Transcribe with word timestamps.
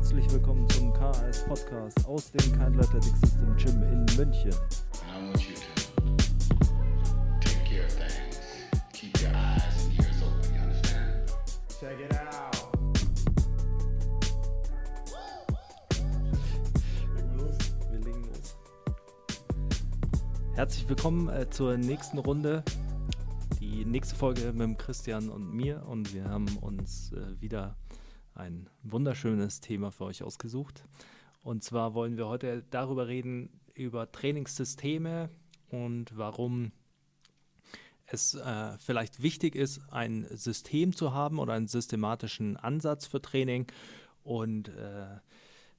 Herzlich 0.00 0.32
willkommen 0.32 0.66
zum 0.70 0.94
KS 0.94 1.44
Podcast 1.44 2.06
aus 2.06 2.32
dem 2.32 2.40
Kindle 2.40 2.80
Athletic 2.80 3.14
System 3.18 3.54
Gym 3.58 3.82
in 3.82 4.06
München. 4.16 4.54
Wir 17.90 18.00
legen 18.00 18.24
los. 18.24 18.56
Herzlich 20.54 20.88
willkommen 20.88 21.28
äh, 21.28 21.50
zur 21.50 21.76
nächsten 21.76 22.16
Runde. 22.16 22.64
Die 23.60 23.84
nächste 23.84 24.16
Folge 24.16 24.50
mit 24.52 24.62
dem 24.62 24.78
Christian 24.78 25.28
und 25.28 25.52
mir 25.52 25.86
und 25.86 26.14
wir 26.14 26.24
haben 26.24 26.56
uns 26.56 27.12
äh, 27.12 27.38
wieder 27.38 27.76
ein 28.40 28.68
wunderschönes 28.82 29.60
Thema 29.60 29.92
für 29.92 30.04
euch 30.04 30.22
ausgesucht. 30.22 30.84
Und 31.42 31.62
zwar 31.62 31.94
wollen 31.94 32.16
wir 32.16 32.26
heute 32.26 32.64
darüber 32.70 33.06
reden, 33.06 33.60
über 33.74 34.10
Trainingssysteme 34.10 35.30
und 35.68 36.16
warum 36.16 36.72
es 38.06 38.34
äh, 38.34 38.76
vielleicht 38.78 39.22
wichtig 39.22 39.54
ist, 39.54 39.80
ein 39.90 40.26
System 40.30 40.94
zu 40.94 41.14
haben 41.14 41.38
oder 41.38 41.52
einen 41.52 41.68
systematischen 41.68 42.56
Ansatz 42.56 43.06
für 43.06 43.22
Training 43.22 43.66
und 44.24 44.68
äh, 44.68 45.06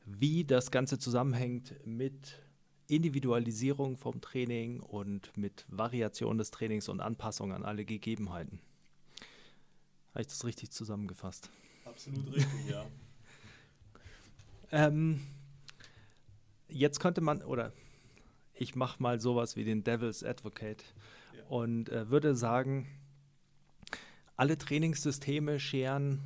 wie 0.05 0.45
das 0.45 0.71
Ganze 0.71 0.97
zusammenhängt 0.97 1.75
mit 1.85 2.41
Individualisierung 2.87 3.97
vom 3.97 4.21
Training 4.21 4.79
und 4.79 5.35
mit 5.37 5.65
Variation 5.67 6.37
des 6.37 6.51
Trainings 6.51 6.89
und 6.89 7.01
Anpassung 7.01 7.53
an 7.53 7.63
alle 7.63 7.85
Gegebenheiten. 7.85 8.59
Habe 10.11 10.21
ich 10.21 10.27
das 10.27 10.45
richtig 10.45 10.71
zusammengefasst? 10.71 11.49
Absolut 11.91 12.33
richtig, 12.33 12.69
ja. 12.69 12.85
Ähm, 14.73 15.19
jetzt 16.69 17.01
könnte 17.01 17.19
man, 17.19 17.41
oder 17.41 17.73
ich 18.53 18.73
mache 18.73 19.03
mal 19.03 19.19
sowas 19.19 19.57
wie 19.57 19.65
den 19.65 19.83
Devil's 19.83 20.23
Advocate 20.23 20.85
Ja. 21.35 21.43
und 21.49 21.89
äh, 21.89 22.09
würde 22.09 22.35
sagen, 22.35 22.87
alle 24.37 24.57
Trainingssysteme 24.57 25.59
scheren 25.59 26.21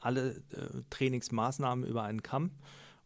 alle 0.00 0.36
äh, 0.52 0.82
Trainingsmaßnahmen 0.88 1.84
über 1.86 2.04
einen 2.04 2.22
Kamm 2.22 2.52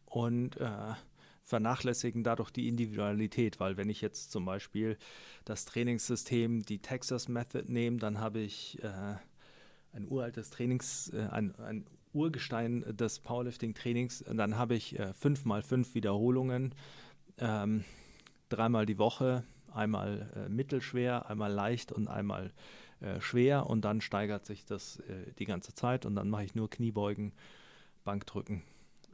und 0.06 0.56
äh, 0.58 0.94
vernachlässigen 1.42 2.22
dadurch 2.22 2.50
die 2.50 2.68
Individualität, 2.68 3.58
weil 3.58 3.76
wenn 3.76 3.88
ich 3.90 4.00
jetzt 4.00 4.30
zum 4.30 4.44
Beispiel 4.44 4.96
das 5.44 5.64
Trainingssystem, 5.64 6.62
die 6.62 6.78
Texas 6.78 7.26
Method 7.26 7.64
nehme, 7.72 7.96
dann 7.96 8.18
habe 8.20 8.38
ich 8.38 8.80
äh, 8.84 9.16
ein 9.92 10.06
uraltes 10.08 10.50
Trainings, 10.50 11.10
äh, 11.10 11.28
ein, 11.30 11.54
ein 11.56 11.86
Urgestein 12.12 12.84
des 12.96 13.20
Powerlifting-Trainings, 13.20 14.24
dann 14.32 14.56
habe 14.56 14.74
ich 14.74 14.98
äh, 14.98 15.12
fünf 15.12 15.44
mal 15.44 15.62
fünf 15.62 15.94
Wiederholungen, 15.94 16.74
ähm, 17.38 17.84
dreimal 18.48 18.86
die 18.86 18.98
Woche, 18.98 19.44
einmal 19.72 20.28
äh, 20.34 20.48
mittelschwer, 20.48 21.30
einmal 21.30 21.52
leicht 21.52 21.92
und 21.92 22.08
einmal 22.08 22.52
äh, 23.00 23.20
schwer 23.20 23.66
und 23.66 23.84
dann 23.84 24.00
steigert 24.00 24.44
sich 24.44 24.64
das 24.64 25.00
die 25.38 25.44
ganze 25.44 25.74
Zeit 25.74 26.04
und 26.04 26.16
dann 26.16 26.28
mache 26.28 26.44
ich 26.44 26.54
nur 26.54 26.68
Kniebeugen, 26.68 27.32
Bankdrücken. 28.04 28.62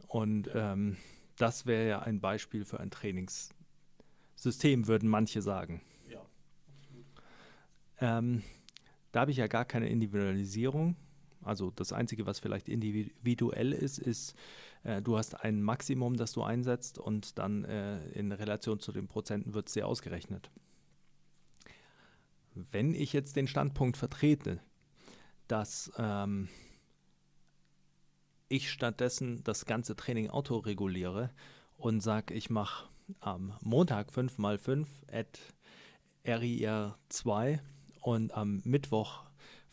Und 0.08 0.50
ähm, 0.54 0.96
das 1.36 1.66
wäre 1.66 1.88
ja 1.88 2.00
ein 2.00 2.20
Beispiel 2.20 2.64
für 2.64 2.80
ein 2.80 2.90
Trainingssystem, 2.90 4.86
würden 4.86 5.08
manche 5.08 5.42
sagen. 5.42 5.82
Ja. 6.08 6.24
Ähm, 8.00 8.42
da 9.16 9.22
habe 9.22 9.30
ich 9.30 9.38
ja 9.38 9.46
gar 9.46 9.64
keine 9.64 9.88
Individualisierung. 9.88 10.94
Also 11.40 11.70
das 11.70 11.94
Einzige, 11.94 12.26
was 12.26 12.38
vielleicht 12.38 12.68
individuell 12.68 13.72
ist, 13.72 13.98
ist, 13.98 14.34
äh, 14.82 15.00
du 15.00 15.16
hast 15.16 15.42
ein 15.42 15.62
Maximum, 15.62 16.18
das 16.18 16.32
du 16.32 16.42
einsetzt 16.42 16.98
und 16.98 17.38
dann 17.38 17.64
äh, 17.64 18.06
in 18.10 18.30
Relation 18.30 18.78
zu 18.78 18.92
den 18.92 19.08
Prozenten 19.08 19.54
wird 19.54 19.74
es 19.74 19.82
ausgerechnet. 19.82 20.50
Wenn 22.52 22.92
ich 22.92 23.14
jetzt 23.14 23.36
den 23.36 23.48
Standpunkt 23.48 23.96
vertrete, 23.96 24.60
dass 25.48 25.90
ähm, 25.96 26.50
ich 28.50 28.70
stattdessen 28.70 29.42
das 29.44 29.64
ganze 29.64 29.96
Training 29.96 30.28
autoreguliere 30.28 31.30
und 31.78 32.02
sage, 32.02 32.34
ich 32.34 32.50
mache 32.50 32.90
am 33.20 33.54
Montag 33.62 34.10
5x5 34.10 34.86
at 35.10 35.40
RIR2 36.26 37.60
und 38.06 38.32
am 38.36 38.62
Mittwoch 38.64 39.24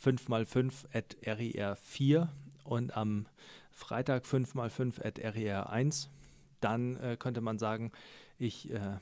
5x5 0.03 0.85
at 0.91 1.15
RIR4 1.23 2.29
und 2.63 2.97
am 2.97 3.27
Freitag 3.69 4.25
5x5 4.25 5.05
at 5.05 5.19
RIR1, 5.19 6.07
dann 6.59 6.95
äh, 6.95 7.15
könnte 7.15 7.41
man 7.41 7.59
sagen, 7.59 7.91
ich 8.39 8.71
äh, 8.71 8.97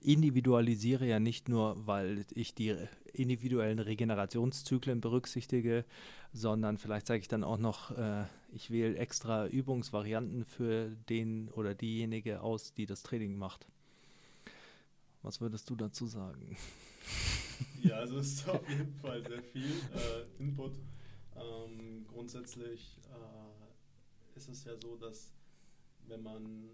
individualisiere 0.00 1.04
ja 1.06 1.18
nicht 1.18 1.48
nur, 1.48 1.88
weil 1.88 2.24
ich 2.36 2.54
die 2.54 2.76
individuellen 3.12 3.80
Regenerationszyklen 3.80 5.00
berücksichtige, 5.00 5.84
sondern 6.32 6.78
vielleicht 6.78 7.08
sage 7.08 7.18
ich 7.18 7.28
dann 7.28 7.42
auch 7.42 7.58
noch, 7.58 7.90
äh, 7.98 8.26
ich 8.52 8.70
wähle 8.70 8.96
extra 8.96 9.48
Übungsvarianten 9.48 10.44
für 10.44 10.90
den 11.08 11.48
oder 11.48 11.74
diejenige 11.74 12.42
aus, 12.42 12.74
die 12.74 12.86
das 12.86 13.02
Training 13.02 13.36
macht. 13.36 13.66
Was 15.22 15.40
würdest 15.40 15.68
du 15.68 15.74
dazu 15.74 16.06
sagen? 16.06 16.56
Ja, 17.82 17.96
also 17.96 18.18
es 18.18 18.34
ist 18.34 18.48
auf 18.48 18.68
jeden 18.68 18.94
Fall 18.94 19.22
sehr 19.22 19.42
viel 19.42 19.70
äh, 19.70 20.42
Input. 20.42 20.78
Ähm, 21.36 22.04
grundsätzlich 22.06 22.98
äh, 23.10 24.36
ist 24.36 24.48
es 24.48 24.64
ja 24.64 24.76
so, 24.76 24.96
dass 24.96 25.32
wenn 26.06 26.22
man 26.22 26.68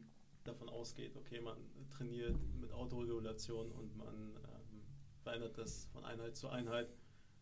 davon 0.44 0.68
ausgeht, 0.68 1.16
okay, 1.16 1.40
man 1.40 1.56
trainiert 1.90 2.36
mit 2.60 2.72
Autoregulation 2.72 3.70
und 3.72 3.96
man 3.96 4.14
ähm, 4.14 4.82
verändert 5.22 5.58
das 5.58 5.86
von 5.86 6.04
Einheit 6.04 6.36
zu 6.36 6.48
Einheit, 6.48 6.88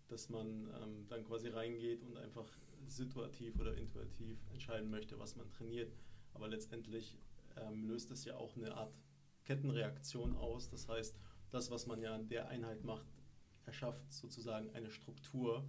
dass 0.08 0.28
man 0.28 0.68
ähm, 0.82 1.06
dann 1.08 1.24
quasi 1.24 1.48
reingeht 1.48 2.02
und 2.02 2.16
einfach 2.16 2.46
situativ 2.86 3.58
oder 3.58 3.76
intuitiv 3.76 4.38
entscheiden 4.52 4.90
möchte, 4.90 5.18
was 5.18 5.36
man 5.36 5.50
trainiert. 5.50 5.92
Aber 6.34 6.48
letztendlich 6.48 7.18
ähm, 7.56 7.84
löst 7.86 8.10
es 8.10 8.24
ja 8.24 8.36
auch 8.36 8.56
eine 8.56 8.74
Art 8.74 8.92
Kettenreaktion 9.44 10.36
aus. 10.36 10.68
Das 10.68 10.88
heißt, 10.88 11.16
das, 11.50 11.70
was 11.70 11.86
man 11.86 12.00
ja 12.00 12.14
an 12.14 12.28
der 12.28 12.48
Einheit 12.48 12.84
macht, 12.84 13.06
erschafft 13.66 14.12
sozusagen 14.12 14.70
eine 14.70 14.90
Struktur, 14.90 15.64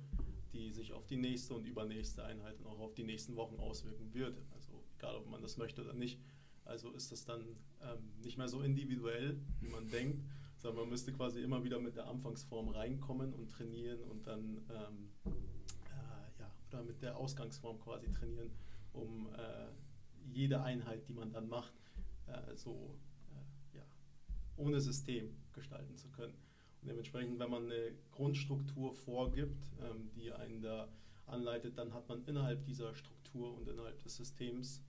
die 0.54 0.72
sich 0.72 0.94
auf 0.94 1.06
die 1.06 1.18
nächste 1.18 1.54
und 1.54 1.66
übernächste 1.66 2.24
Einheit 2.24 2.58
und 2.60 2.68
auch 2.68 2.80
auf 2.80 2.94
die 2.94 3.04
nächsten 3.04 3.36
Wochen 3.36 3.60
auswirken 3.60 4.14
wird. 4.14 4.38
Also 4.54 4.84
egal, 4.98 5.16
ob 5.16 5.30
man 5.30 5.42
das 5.42 5.58
möchte 5.58 5.82
oder 5.82 5.94
nicht. 5.94 6.20
Also 6.66 6.92
ist 6.92 7.12
das 7.12 7.26
dann 7.26 7.42
ähm, 7.82 8.12
nicht 8.22 8.38
mehr 8.38 8.48
so 8.48 8.62
individuell, 8.62 9.40
wie 9.62 9.70
man 9.70 9.90
denkt, 9.90 10.22
sondern 10.58 10.82
man 10.82 10.90
müsste 10.90 11.14
quasi 11.14 11.42
immer 11.42 11.64
wieder 11.64 11.80
mit 11.80 11.96
der 11.96 12.08
Anfangsform 12.08 12.70
reinkommen 12.70 13.34
und 13.34 13.52
trainieren 13.52 14.02
und 14.04 14.28
dann 14.28 14.58
ähm, 14.70 15.10
äh, 15.26 16.40
ja, 16.40 16.52
oder 16.70 16.84
mit 16.84 17.02
der 17.02 17.16
Ausgangsform 17.16 17.80
quasi 17.80 18.12
trainieren, 18.12 18.52
um 18.94 19.28
äh, 19.28 19.68
jede 20.34 20.62
Einheit, 20.62 21.08
die 21.08 21.14
man 21.14 21.32
dann 21.32 21.48
macht, 21.48 21.74
äh, 22.28 22.56
so 22.56 22.98
äh, 23.32 23.78
ja, 23.78 23.84
ohne 24.58 24.82
System 24.82 25.36
gestalten 25.54 25.96
zu 25.96 26.10
können. 26.10 26.34
Und 26.82 26.90
dementsprechend, 26.90 27.40
wenn 27.40 27.50
man 27.50 27.66
eine 27.66 27.94
Grundstruktur 28.12 28.94
vorgibt, 28.94 29.72
ähm, 29.82 30.10
die 30.16 30.32
einen 30.32 30.62
da 30.62 30.88
anleitet, 31.26 31.78
dann 31.78 31.94
hat 31.94 32.08
man 32.08 32.24
innerhalb 32.26 32.64
dieser 32.66 32.96
Struktur 32.96 33.58
und 33.58 33.68
innerhalb 33.68 34.02
des 34.04 34.16
Systems 34.16 34.82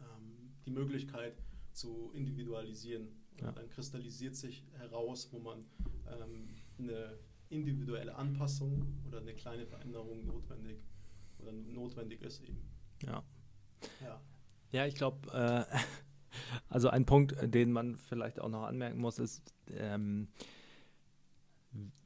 ähm, 0.00 0.52
die 0.66 0.70
Möglichkeit 0.70 1.34
zu 1.72 2.10
individualisieren. 2.14 3.08
Ja. 3.40 3.50
dann 3.50 3.68
kristallisiert 3.68 4.36
sich 4.36 4.64
heraus, 4.78 5.28
wo 5.32 5.40
man 5.40 5.64
ähm, 6.08 6.48
eine 6.78 7.18
individuelle 7.48 8.14
Anpassung 8.14 8.86
oder 9.08 9.18
eine 9.18 9.34
kleine 9.34 9.66
Veränderung 9.66 10.24
notwendig 10.24 10.78
oder 11.40 11.52
notwendig 11.52 12.22
ist 12.22 12.42
eben. 12.42 12.62
Ja. 13.04 13.24
Ja. 14.00 14.20
Ja, 14.72 14.86
ich 14.86 14.94
glaube, 14.94 15.30
äh, 15.32 15.64
also 16.68 16.88
ein 16.88 17.06
Punkt, 17.06 17.36
den 17.42 17.72
man 17.72 17.96
vielleicht 17.96 18.40
auch 18.40 18.48
noch 18.48 18.64
anmerken 18.64 18.98
muss, 18.98 19.18
ist, 19.18 19.42
ähm, 19.70 20.28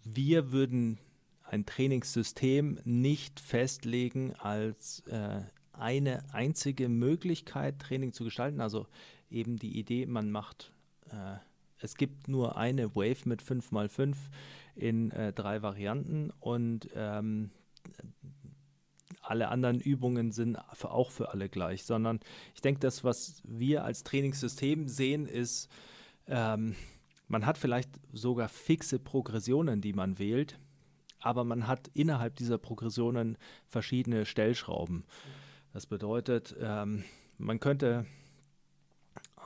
wir 0.05 0.53
würden 0.53 0.99
ein 1.45 1.67
Trainingssystem 1.67 2.79
nicht 2.85 3.41
festlegen 3.41 4.35
als 4.37 5.01
äh, 5.07 5.41
eine 5.73 6.23
einzige 6.33 6.89
Möglichkeit, 6.89 7.79
Training 7.79 8.13
zu 8.13 8.25
gestalten. 8.25 8.61
Also 8.61 8.87
eben 9.31 9.57
die 9.57 9.79
Idee, 9.79 10.07
man 10.07 10.31
macht, 10.31 10.73
äh, 11.11 11.37
es 11.81 11.95
gibt 11.95 12.29
nur 12.29 12.57
eine 12.57 12.95
Wave 12.95 13.29
mit 13.29 13.43
5x5 13.43 14.17
in 14.75 15.11
äh, 15.11 15.33
drei 15.33 15.63
Varianten 15.63 16.31
und 16.41 16.89
ähm, 16.95 17.51
alle 19.23 19.49
anderen 19.49 19.81
Übungen 19.81 20.33
sind 20.33 20.59
für, 20.73 20.91
auch 20.91 21.11
für 21.11 21.33
alle 21.33 21.49
gleich, 21.49 21.85
sondern 21.85 22.21
ich 22.55 22.61
denke, 22.61 22.81
das, 22.81 23.05
was 23.05 23.43
wir 23.45 23.85
als 23.85 24.03
Trainingssystem 24.03 24.89
sehen, 24.89 25.27
ist, 25.27 25.69
ähm, 26.27 26.75
man 27.29 27.47
hat 27.47 27.59
vielleicht 27.59 27.91
sogar 28.13 28.49
fixe 28.49 28.99
Progressionen, 28.99 29.81
die 29.81 29.93
man 29.93 30.19
wählt, 30.19 30.59
aber 31.21 31.45
man 31.45 31.67
hat 31.67 31.89
innerhalb 31.95 32.37
dieser 32.37 32.59
Progressionen 32.59 33.37
verschiedene 33.67 34.27
Stellschrauben. 34.27 35.05
Das 35.73 35.87
bedeutet, 35.87 36.57
ähm, 36.61 37.05
man 37.37 37.61
könnte 37.61 38.07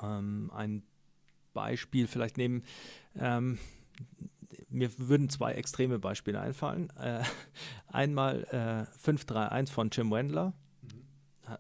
ähm, 0.03 0.51
ein 0.55 0.83
Beispiel 1.53 2.07
vielleicht 2.07 2.39
nehmen. 2.39 2.63
Ähm, 3.17 3.59
mir 4.69 4.91
würden 4.99 5.29
zwei 5.29 5.53
extreme 5.53 5.99
Beispiele 5.99 6.41
einfallen. 6.41 6.91
Äh, 6.97 7.23
einmal 7.89 8.45
äh, 8.45 8.99
531 8.99 9.75
von 9.75 9.91
Jim 9.91 10.11
Wendler. 10.11 10.55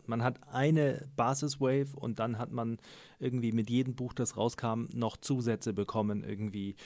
Man 0.06 0.22
hat 0.22 0.40
eine 0.48 1.08
Basis-Wave 1.16 1.96
und 1.96 2.18
dann 2.18 2.38
hat 2.38 2.52
man 2.52 2.78
irgendwie 3.18 3.52
mit 3.52 3.70
jedem 3.70 3.94
Buch, 3.94 4.12
das 4.12 4.36
rauskam, 4.36 4.86
noch 4.94 5.16
Zusätze 5.16 5.72
bekommen. 5.72 6.24
Irgendwie, 6.24 6.76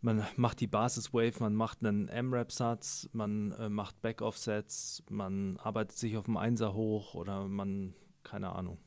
man 0.00 0.26
macht 0.36 0.60
die 0.60 0.66
Basis-Wave, 0.66 1.34
man 1.40 1.54
macht 1.54 1.84
einen 1.84 2.08
M-Rap-Satz, 2.08 3.08
man 3.12 3.52
äh, 3.52 3.68
macht 3.68 4.00
Back-Offsets, 4.02 5.02
man 5.08 5.58
arbeitet 5.58 5.96
sich 5.96 6.16
auf 6.16 6.24
dem 6.24 6.36
Einser 6.36 6.74
hoch 6.74 7.14
oder 7.14 7.46
man, 7.46 7.94
keine 8.22 8.52
Ahnung. 8.52 8.78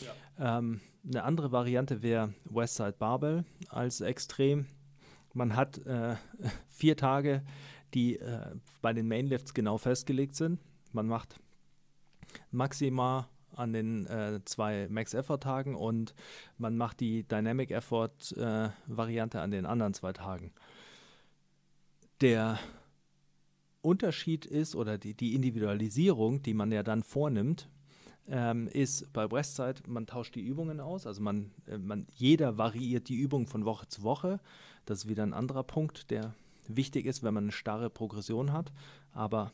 Ja. 0.00 0.58
Ähm, 0.58 0.80
eine 1.06 1.22
andere 1.24 1.52
Variante 1.52 2.02
wäre 2.02 2.34
Westside 2.44 2.96
Barbell 2.98 3.44
als 3.68 4.00
Extrem. 4.00 4.66
Man 5.32 5.56
hat 5.56 5.78
äh, 5.86 6.16
vier 6.68 6.96
Tage, 6.96 7.42
die 7.94 8.18
äh, 8.18 8.54
bei 8.82 8.92
den 8.92 9.06
Mainlifts 9.06 9.54
genau 9.54 9.78
festgelegt 9.78 10.34
sind. 10.34 10.60
Man 10.92 11.06
macht 11.06 11.40
Maxima 12.50 13.28
an 13.56 13.72
den 13.72 14.06
äh, 14.06 14.40
zwei 14.44 14.88
Max-Effort-Tagen 14.90 15.74
und 15.74 16.14
man 16.58 16.76
macht 16.76 17.00
die 17.00 17.22
Dynamic 17.22 17.70
Effort-Variante 17.70 19.40
an 19.40 19.50
den 19.50 19.66
anderen 19.66 19.94
zwei 19.94 20.12
Tagen. 20.12 20.52
Der 22.20 22.58
Unterschied 23.80 24.46
ist 24.46 24.74
oder 24.74 24.98
die, 24.98 25.14
die 25.14 25.34
Individualisierung, 25.34 26.42
die 26.42 26.54
man 26.54 26.72
ja 26.72 26.82
dann 26.82 27.02
vornimmt, 27.02 27.68
ähm, 28.26 28.68
ist 28.68 29.12
bei 29.12 29.30
Westside, 29.30 29.82
man 29.86 30.06
tauscht 30.06 30.34
die 30.34 30.40
Übungen 30.40 30.80
aus, 30.80 31.06
also 31.06 31.20
man, 31.20 31.50
äh, 31.66 31.76
man, 31.76 32.06
jeder 32.14 32.56
variiert 32.56 33.08
die 33.08 33.16
Übung 33.16 33.46
von 33.46 33.64
Woche 33.64 33.86
zu 33.88 34.02
Woche. 34.02 34.40
Das 34.86 35.00
ist 35.00 35.08
wieder 35.08 35.22
ein 35.22 35.34
anderer 35.34 35.62
Punkt, 35.62 36.10
der 36.10 36.34
wichtig 36.66 37.04
ist, 37.04 37.22
wenn 37.22 37.34
man 37.34 37.44
eine 37.44 37.52
starre 37.52 37.90
Progression 37.90 38.52
hat. 38.52 38.72
Aber 39.12 39.52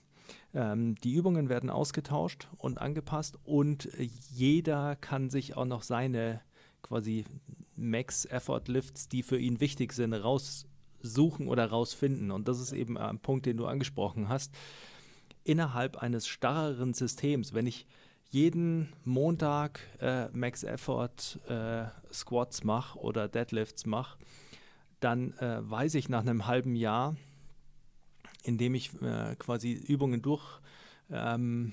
ähm, 0.54 0.94
die 0.96 1.14
Übungen 1.14 1.48
werden 1.48 1.70
ausgetauscht 1.70 2.48
und 2.56 2.80
angepasst 2.80 3.38
und 3.44 3.88
jeder 4.30 4.96
kann 4.96 5.30
sich 5.30 5.56
auch 5.56 5.64
noch 5.64 5.82
seine 5.82 6.40
quasi 6.82 7.24
Max-Effort-Lifts, 7.76 9.08
die 9.08 9.22
für 9.22 9.38
ihn 9.38 9.60
wichtig 9.60 9.92
sind, 9.92 10.12
raussuchen 10.12 11.48
oder 11.48 11.66
rausfinden. 11.66 12.30
Und 12.30 12.48
das 12.48 12.60
ist 12.60 12.72
eben 12.72 12.98
ein 12.98 13.18
Punkt, 13.18 13.46
den 13.46 13.56
du 13.56 13.66
angesprochen 13.66 14.28
hast. 14.28 14.54
Innerhalb 15.44 15.96
eines 15.96 16.26
starreren 16.26 16.94
Systems, 16.94 17.54
wenn 17.54 17.66
ich 17.66 17.86
jeden 18.28 18.92
Montag 19.04 19.80
äh, 20.00 20.28
Max 20.28 20.62
Effort 20.62 21.40
äh, 21.48 21.86
Squats 22.12 22.62
mache 22.62 22.98
oder 22.98 23.28
Deadlifts 23.28 23.86
mache, 23.86 24.18
dann 25.00 25.32
äh, 25.38 25.58
weiß 25.68 25.94
ich 25.94 26.08
nach 26.08 26.20
einem 26.20 26.46
halben 26.46 26.76
Jahr, 26.76 27.16
indem 28.44 28.74
ich 28.74 28.92
äh, 29.02 29.36
quasi 29.36 29.72
Übungen 29.72 30.22
durch, 30.22 30.60
ähm, 31.10 31.72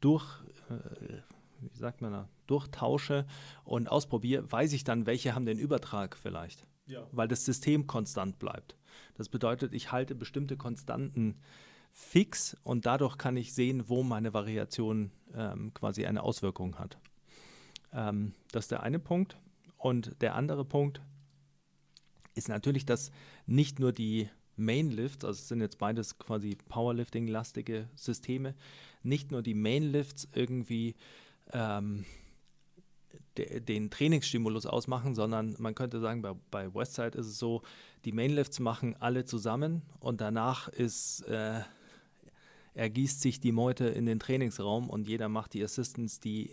durch 0.00 0.24
äh, 0.70 1.20
wie 1.60 1.78
sagt 1.78 2.00
man 2.02 2.12
da, 2.12 2.28
durchtausche 2.46 3.26
und 3.64 3.88
ausprobiere, 3.88 4.50
weiß 4.50 4.72
ich 4.72 4.84
dann, 4.84 5.06
welche 5.06 5.34
haben 5.34 5.46
den 5.46 5.58
Übertrag 5.58 6.16
vielleicht, 6.16 6.66
Ja. 6.86 7.06
weil 7.12 7.28
das 7.28 7.44
System 7.44 7.86
konstant 7.86 8.38
bleibt. 8.38 8.76
Das 9.14 9.28
bedeutet, 9.28 9.72
ich 9.74 9.92
halte 9.92 10.14
bestimmte 10.14 10.56
Konstanten 10.56 11.40
fix 11.92 12.56
und 12.62 12.84
dadurch 12.86 13.16
kann 13.16 13.36
ich 13.36 13.54
sehen, 13.54 13.88
wo 13.88 14.02
meine 14.02 14.34
Variation 14.34 15.10
ähm, 15.34 15.72
quasi 15.72 16.04
eine 16.06 16.22
Auswirkung 16.22 16.78
hat. 16.78 16.98
Ähm, 17.92 18.34
das 18.52 18.66
ist 18.66 18.70
der 18.70 18.82
eine 18.82 18.98
Punkt. 18.98 19.38
Und 19.78 20.20
der 20.20 20.34
andere 20.34 20.64
Punkt 20.64 21.00
ist 22.34 22.48
natürlich, 22.48 22.84
dass 22.84 23.10
nicht 23.46 23.78
nur 23.78 23.92
die 23.92 24.28
Mainlifts, 24.56 25.24
also 25.24 25.38
es 25.38 25.48
sind 25.48 25.60
jetzt 25.60 25.78
beides 25.78 26.18
quasi 26.18 26.56
Powerlifting-lastige 26.68 27.88
Systeme, 27.94 28.54
nicht 29.02 29.30
nur 29.30 29.42
die 29.42 29.54
Mainlifts 29.54 30.28
irgendwie 30.34 30.94
ähm, 31.52 32.04
de, 33.36 33.60
den 33.60 33.90
Trainingsstimulus 33.90 34.66
ausmachen, 34.66 35.14
sondern 35.14 35.56
man 35.58 35.74
könnte 35.74 36.00
sagen, 36.00 36.22
bei, 36.22 36.34
bei 36.50 36.74
Westside 36.74 37.18
ist 37.18 37.26
es 37.26 37.38
so, 37.38 37.62
die 38.04 38.12
Mainlifts 38.12 38.60
machen 38.60 38.96
alle 39.00 39.24
zusammen 39.24 39.82
und 40.00 40.20
danach 40.20 40.68
ist 40.68 41.22
äh, 41.22 41.60
ergießt 42.76 43.20
sich 43.20 43.40
die 43.40 43.52
Meute 43.52 43.86
in 43.86 44.06
den 44.06 44.20
Trainingsraum 44.20 44.90
und 44.90 45.08
jeder 45.08 45.28
macht 45.28 45.54
die 45.54 45.64
Assistance, 45.64 46.20
die 46.20 46.50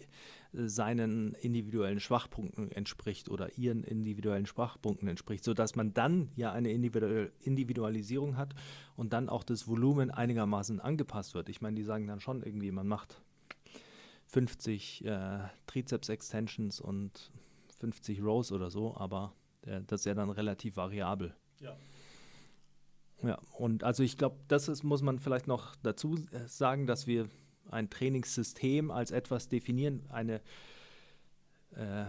äh, 0.53 0.67
seinen 0.67 1.33
individuellen 1.35 1.99
Schwachpunkten 1.99 2.71
entspricht 2.71 3.29
oder 3.29 3.57
ihren 3.57 3.83
individuellen 3.83 4.45
Schwachpunkten 4.45 5.07
entspricht, 5.07 5.43
sodass 5.43 5.75
man 5.75 5.93
dann 5.93 6.29
ja 6.35 6.51
eine 6.51 6.71
Individu 6.71 7.29
Individualisierung 7.41 8.37
hat 8.37 8.55
und 8.95 9.13
dann 9.13 9.29
auch 9.29 9.43
das 9.43 9.67
Volumen 9.67 10.11
einigermaßen 10.11 10.79
angepasst 10.79 11.35
wird. 11.35 11.49
Ich 11.49 11.61
meine, 11.61 11.75
die 11.75 11.83
sagen 11.83 12.07
dann 12.07 12.21
schon 12.21 12.41
irgendwie, 12.41 12.71
man 12.71 12.87
macht 12.87 13.21
50 14.27 15.05
äh, 15.05 15.39
Trizeps-Extensions 15.67 16.79
und 16.79 17.31
50 17.79 18.23
Rows 18.23 18.51
oder 18.51 18.69
so, 18.71 18.95
aber 18.95 19.33
äh, 19.65 19.81
das 19.87 20.01
ist 20.01 20.05
ja 20.05 20.13
dann 20.13 20.29
relativ 20.29 20.77
variabel. 20.77 21.35
Ja. 21.59 21.75
Ja, 23.23 23.39
und 23.53 23.83
also 23.83 24.03
ich 24.03 24.17
glaube, 24.17 24.35
das 24.49 24.67
ist, 24.67 24.83
muss 24.83 25.01
man 25.01 25.17
vielleicht 25.17 25.47
noch 25.47 25.75
dazu 25.77 26.15
äh, 26.31 26.47
sagen, 26.47 26.87
dass 26.87 27.07
wir 27.07 27.29
ein 27.71 27.89
Trainingssystem 27.89 28.91
als 28.91 29.11
etwas 29.11 29.47
definieren, 29.47 30.05
eine, 30.09 30.41
äh, 31.75 32.05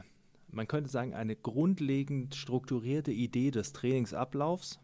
man 0.48 0.66
könnte 0.66 0.90
sagen, 0.90 1.14
eine 1.14 1.36
grundlegend 1.36 2.34
strukturierte 2.34 3.12
Idee 3.12 3.52
des 3.52 3.72
Trainingsablaufs 3.72 4.80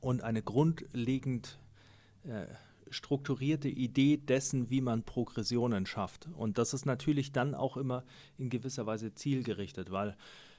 und 0.00 0.22
eine 0.22 0.42
grundlegend 0.42 1.58
äh, 2.24 2.46
strukturierte 2.90 3.68
Idee 3.68 4.18
dessen, 4.18 4.70
wie 4.70 4.82
man 4.82 5.02
Progressionen 5.02 5.86
schafft. 5.86 6.28
Und 6.36 6.58
das 6.58 6.74
ist 6.74 6.84
natürlich 6.84 7.32
dann 7.32 7.54
auch 7.54 7.76
immer 7.76 8.04
in 8.36 8.50
gewisser 8.50 8.86
Weise 8.86 9.14
zielgerichtet, 9.14 9.90
weil 9.90 10.16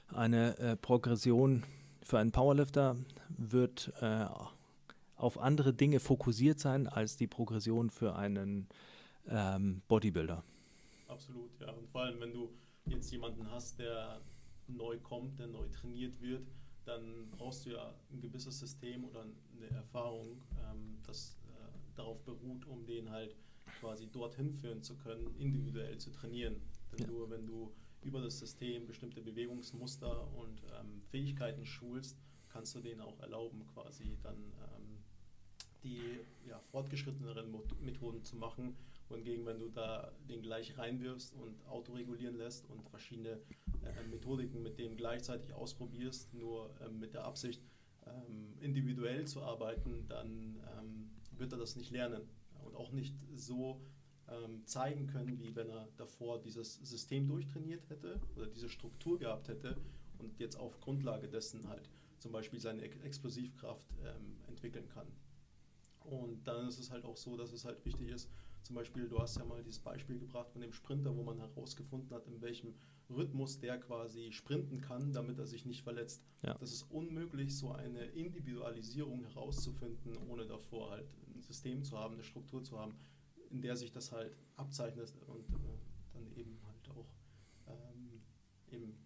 eine 0.08 0.58
äh, 0.58 0.76
Progression 0.76 1.62
für 2.02 2.18
einen 2.18 2.32
Powerlifter 2.32 2.96
wird 3.36 3.92
äh, 4.00 4.26
auf 5.16 5.38
andere 5.38 5.72
Dinge 5.74 6.00
fokussiert 6.00 6.60
sein 6.60 6.86
als 6.86 7.16
die 7.16 7.26
Progression 7.26 7.90
für 7.90 8.16
einen 8.16 8.68
ähm, 9.28 9.82
Bodybuilder. 9.88 10.44
Absolut, 11.08 11.58
ja. 11.60 11.70
Und 11.70 11.88
vor 11.88 12.02
allem, 12.02 12.20
wenn 12.20 12.32
du 12.32 12.50
jetzt 12.86 13.10
jemanden 13.10 13.50
hast, 13.50 13.78
der 13.78 14.20
neu 14.68 14.98
kommt, 14.98 15.38
der 15.38 15.46
neu 15.46 15.68
trainiert 15.68 16.20
wird, 16.20 16.46
dann 16.84 17.28
brauchst 17.30 17.66
du 17.66 17.70
ja 17.70 17.94
ein 18.12 18.20
gewisses 18.20 18.58
System 18.58 19.04
oder 19.04 19.22
eine 19.22 19.70
Erfahrung, 19.70 20.42
ähm, 20.70 20.98
das 21.06 21.36
äh, 21.46 21.96
darauf 21.96 22.22
beruht, 22.24 22.66
um 22.66 22.86
den 22.86 23.10
halt 23.10 23.36
quasi 23.80 24.06
dorthin 24.10 24.52
führen 24.52 24.82
zu 24.82 24.96
können, 24.96 25.34
individuell 25.38 25.98
zu 25.98 26.10
trainieren. 26.10 26.56
Denn 26.92 27.00
Ja. 27.00 27.06
nur 27.06 27.30
wenn 27.30 27.46
du 27.46 27.72
über 28.02 28.20
das 28.20 28.38
System 28.38 28.86
bestimmte 28.86 29.20
Bewegungsmuster 29.20 30.32
und 30.34 30.62
ähm, 30.80 31.02
Fähigkeiten 31.10 31.66
schulst, 31.66 32.16
kannst 32.48 32.74
du 32.74 32.80
denen 32.80 33.00
auch 33.00 33.18
erlauben, 33.20 33.66
quasi 33.74 34.16
dann 34.22 34.36
ähm, 34.36 34.85
die 35.86 36.48
ja, 36.48 36.58
fortgeschritteneren 36.70 37.54
Methoden 37.80 38.24
zu 38.24 38.36
machen. 38.36 38.76
Wohingegen, 39.08 39.46
wenn 39.46 39.60
du 39.60 39.68
da 39.68 40.12
den 40.28 40.42
gleich 40.42 40.76
reinwirfst 40.76 41.32
und 41.34 41.64
autoregulieren 41.68 42.36
lässt 42.36 42.68
und 42.68 42.88
verschiedene 42.88 43.38
äh, 43.84 44.08
Methodiken 44.10 44.62
mit 44.62 44.78
dem 44.78 44.96
gleichzeitig 44.96 45.52
ausprobierst, 45.54 46.34
nur 46.34 46.74
ähm, 46.84 46.98
mit 46.98 47.14
der 47.14 47.24
Absicht, 47.24 47.62
ähm, 48.04 48.54
individuell 48.60 49.24
zu 49.26 49.42
arbeiten, 49.42 50.06
dann 50.08 50.60
ähm, 50.78 51.10
wird 51.38 51.52
er 51.52 51.58
das 51.58 51.76
nicht 51.76 51.90
lernen 51.90 52.22
und 52.64 52.74
auch 52.74 52.90
nicht 52.90 53.14
so 53.34 53.80
ähm, 54.28 54.66
zeigen 54.66 55.06
können, 55.06 55.38
wie 55.38 55.54
wenn 55.54 55.70
er 55.70 55.88
davor 55.96 56.40
dieses 56.40 56.74
System 56.76 57.28
durchtrainiert 57.28 57.88
hätte 57.88 58.20
oder 58.34 58.46
diese 58.46 58.68
Struktur 58.68 59.18
gehabt 59.18 59.48
hätte 59.48 59.76
und 60.18 60.38
jetzt 60.40 60.56
auf 60.56 60.80
Grundlage 60.80 61.28
dessen 61.28 61.68
halt 61.68 61.88
zum 62.18 62.32
Beispiel 62.32 62.58
seine 62.58 62.82
Ex 62.82 62.96
Explosivkraft 62.98 63.86
ähm, 64.04 64.36
entwickeln 64.48 64.88
kann. 64.88 65.06
Und 66.10 66.44
dann 66.46 66.68
ist 66.68 66.78
es 66.78 66.90
halt 66.90 67.04
auch 67.04 67.16
so, 67.16 67.36
dass 67.36 67.52
es 67.52 67.64
halt 67.64 67.84
wichtig 67.84 68.08
ist, 68.10 68.30
zum 68.66 68.74
Beispiel, 68.74 69.08
du 69.08 69.20
hast 69.20 69.36
ja 69.36 69.44
mal 69.44 69.62
dieses 69.62 69.78
Beispiel 69.78 70.18
gebracht 70.18 70.50
von 70.50 70.60
dem 70.60 70.72
Sprinter, 70.72 71.16
wo 71.16 71.22
man 71.22 71.38
herausgefunden 71.38 72.12
hat, 72.12 72.26
in 72.26 72.40
welchem 72.40 72.74
Rhythmus 73.08 73.60
der 73.60 73.78
quasi 73.78 74.32
sprinten 74.32 74.80
kann, 74.80 75.12
damit 75.12 75.38
er 75.38 75.46
sich 75.46 75.64
nicht 75.64 75.82
verletzt. 75.82 76.24
Ja. 76.42 76.54
Das 76.54 76.72
ist 76.72 76.82
unmöglich, 76.90 77.56
so 77.56 77.70
eine 77.70 78.04
Individualisierung 78.06 79.22
herauszufinden, 79.22 80.16
ohne 80.28 80.46
davor 80.46 80.90
halt 80.90 81.06
ein 81.32 81.42
System 81.42 81.84
zu 81.84 81.96
haben, 81.96 82.14
eine 82.14 82.24
Struktur 82.24 82.64
zu 82.64 82.76
haben, 82.76 82.96
in 83.50 83.62
der 83.62 83.76
sich 83.76 83.92
das 83.92 84.10
halt 84.10 84.36
abzeichnet 84.56 85.14
und 85.28 85.48
äh, 85.48 85.78
dann 86.12 86.32
eben 86.34 86.58
halt 86.66 86.88
auch 86.96 87.06
ähm, 87.68 88.20
eben 88.72 88.98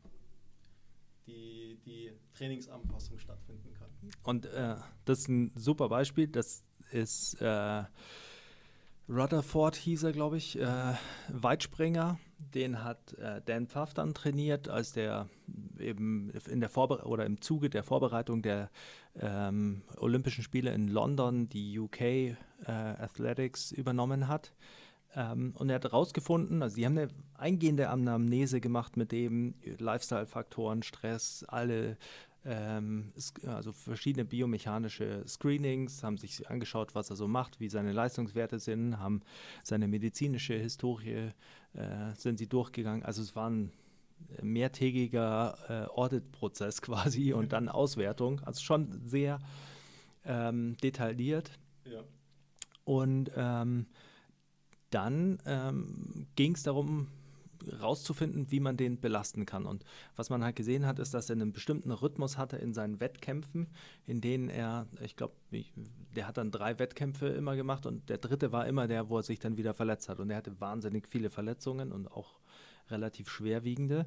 die, 1.26 1.78
die 1.84 2.12
Trainingsanpassung 2.32 3.18
stattfinden 3.18 3.74
kann. 3.74 3.90
Und 4.22 4.46
äh, 4.46 4.76
das 5.04 5.18
ist 5.20 5.28
ein 5.28 5.52
super 5.54 5.90
Beispiel. 5.90 6.28
Das 6.28 6.64
ist, 6.92 7.40
äh, 7.40 7.84
Rutherford 9.08 9.74
hieß 9.74 10.04
er, 10.04 10.12
glaube 10.12 10.36
ich, 10.36 10.58
äh, 10.58 10.94
Weitspringer. 11.28 12.18
Den 12.54 12.84
hat 12.84 13.14
äh, 13.14 13.40
Dan 13.44 13.66
Pfaff 13.66 13.92
dann 13.92 14.14
trainiert, 14.14 14.68
als 14.68 14.92
der 14.92 15.28
eben 15.78 16.30
in 16.48 16.60
der 16.60 16.68
Vorbere 16.68 17.06
oder 17.06 17.26
im 17.26 17.40
Zuge 17.40 17.70
der 17.70 17.82
Vorbereitung 17.82 18.40
der 18.40 18.70
ähm, 19.18 19.82
Olympischen 19.96 20.44
Spiele 20.44 20.72
in 20.72 20.88
London 20.88 21.48
die 21.48 21.78
UK 21.78 22.00
äh, 22.00 22.36
Athletics 22.66 23.72
übernommen 23.72 24.28
hat. 24.28 24.52
Ähm, 25.16 25.54
und 25.56 25.68
er 25.68 25.76
hat 25.76 25.84
herausgefunden, 25.84 26.62
also 26.62 26.76
sie 26.76 26.86
haben 26.86 26.96
eine 26.96 27.08
eingehende 27.34 27.88
Anamnese 27.88 28.60
gemacht 28.60 28.96
mit 28.96 29.10
dem 29.10 29.54
Lifestyle-Faktoren, 29.78 30.84
Stress, 30.84 31.44
alle 31.48 31.96
ähm, 32.44 33.12
also 33.46 33.72
verschiedene 33.72 34.24
biomechanische 34.24 35.24
Screenings, 35.26 36.02
haben 36.02 36.16
sich 36.16 36.48
angeschaut, 36.48 36.94
was 36.94 37.10
er 37.10 37.16
so 37.16 37.28
macht, 37.28 37.60
wie 37.60 37.68
seine 37.68 37.92
Leistungswerte 37.92 38.58
sind, 38.58 38.98
haben 38.98 39.22
seine 39.62 39.88
medizinische 39.88 40.54
Historie, 40.54 41.30
äh, 41.74 42.14
sind 42.16 42.38
sie 42.38 42.48
durchgegangen. 42.48 43.02
Also 43.02 43.22
es 43.22 43.36
war 43.36 43.50
ein 43.50 43.72
mehrtägiger 44.42 45.58
äh, 45.68 45.98
Audit-Prozess 45.98 46.82
quasi 46.82 47.32
und 47.32 47.52
dann 47.52 47.68
Auswertung, 47.68 48.40
also 48.40 48.60
schon 48.60 49.00
sehr 49.06 49.38
ähm, 50.24 50.76
detailliert. 50.82 51.58
Ja. 51.84 52.02
Und 52.84 53.30
ähm, 53.36 53.86
dann 54.90 55.38
ähm, 55.46 56.26
ging 56.34 56.54
es 56.54 56.62
darum, 56.62 57.08
rauszufinden, 57.80 58.50
wie 58.50 58.60
man 58.60 58.76
den 58.76 59.00
belasten 59.00 59.46
kann. 59.46 59.66
Und 59.66 59.84
was 60.16 60.30
man 60.30 60.44
halt 60.44 60.56
gesehen 60.56 60.86
hat, 60.86 60.98
ist, 60.98 61.14
dass 61.14 61.30
er 61.30 61.36
einen 61.36 61.52
bestimmten 61.52 61.90
Rhythmus 61.90 62.38
hatte 62.38 62.56
in 62.56 62.72
seinen 62.72 63.00
Wettkämpfen, 63.00 63.68
in 64.06 64.20
denen 64.20 64.48
er, 64.48 64.86
ich 65.02 65.16
glaube, 65.16 65.34
der 66.16 66.26
hat 66.26 66.36
dann 66.36 66.50
drei 66.50 66.78
Wettkämpfe 66.78 67.28
immer 67.28 67.56
gemacht 67.56 67.86
und 67.86 68.08
der 68.08 68.18
dritte 68.18 68.52
war 68.52 68.66
immer 68.66 68.88
der, 68.88 69.08
wo 69.08 69.18
er 69.18 69.22
sich 69.22 69.38
dann 69.38 69.56
wieder 69.56 69.74
verletzt 69.74 70.08
hat. 70.08 70.20
Und 70.20 70.30
er 70.30 70.38
hatte 70.38 70.60
wahnsinnig 70.60 71.08
viele 71.08 71.30
Verletzungen 71.30 71.92
und 71.92 72.10
auch 72.10 72.40
relativ 72.88 73.30
schwerwiegende. 73.30 74.06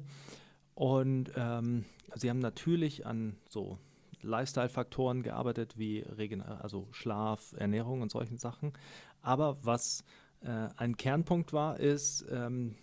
Und 0.74 1.30
ähm, 1.36 1.84
sie 2.14 2.30
haben 2.30 2.40
natürlich 2.40 3.06
an 3.06 3.36
so 3.48 3.78
Lifestyle-Faktoren 4.22 5.22
gearbeitet, 5.22 5.78
wie 5.78 6.00
Regen 6.00 6.42
also 6.42 6.88
Schlaf, 6.90 7.54
Ernährung 7.56 8.02
und 8.02 8.10
solchen 8.10 8.38
Sachen. 8.38 8.72
Aber 9.20 9.58
was 9.62 10.04
äh, 10.40 10.68
ein 10.76 10.96
Kernpunkt 10.96 11.52
war, 11.52 11.78
ist, 11.78 12.26
ähm, 12.30 12.74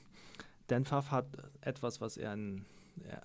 Dan 0.67 0.85
Pfaff 0.85 1.11
hat 1.11 1.25
etwas, 1.61 2.01
was 2.01 2.17
er 2.17 2.33
in, 2.33 2.65
äh, 3.03 3.17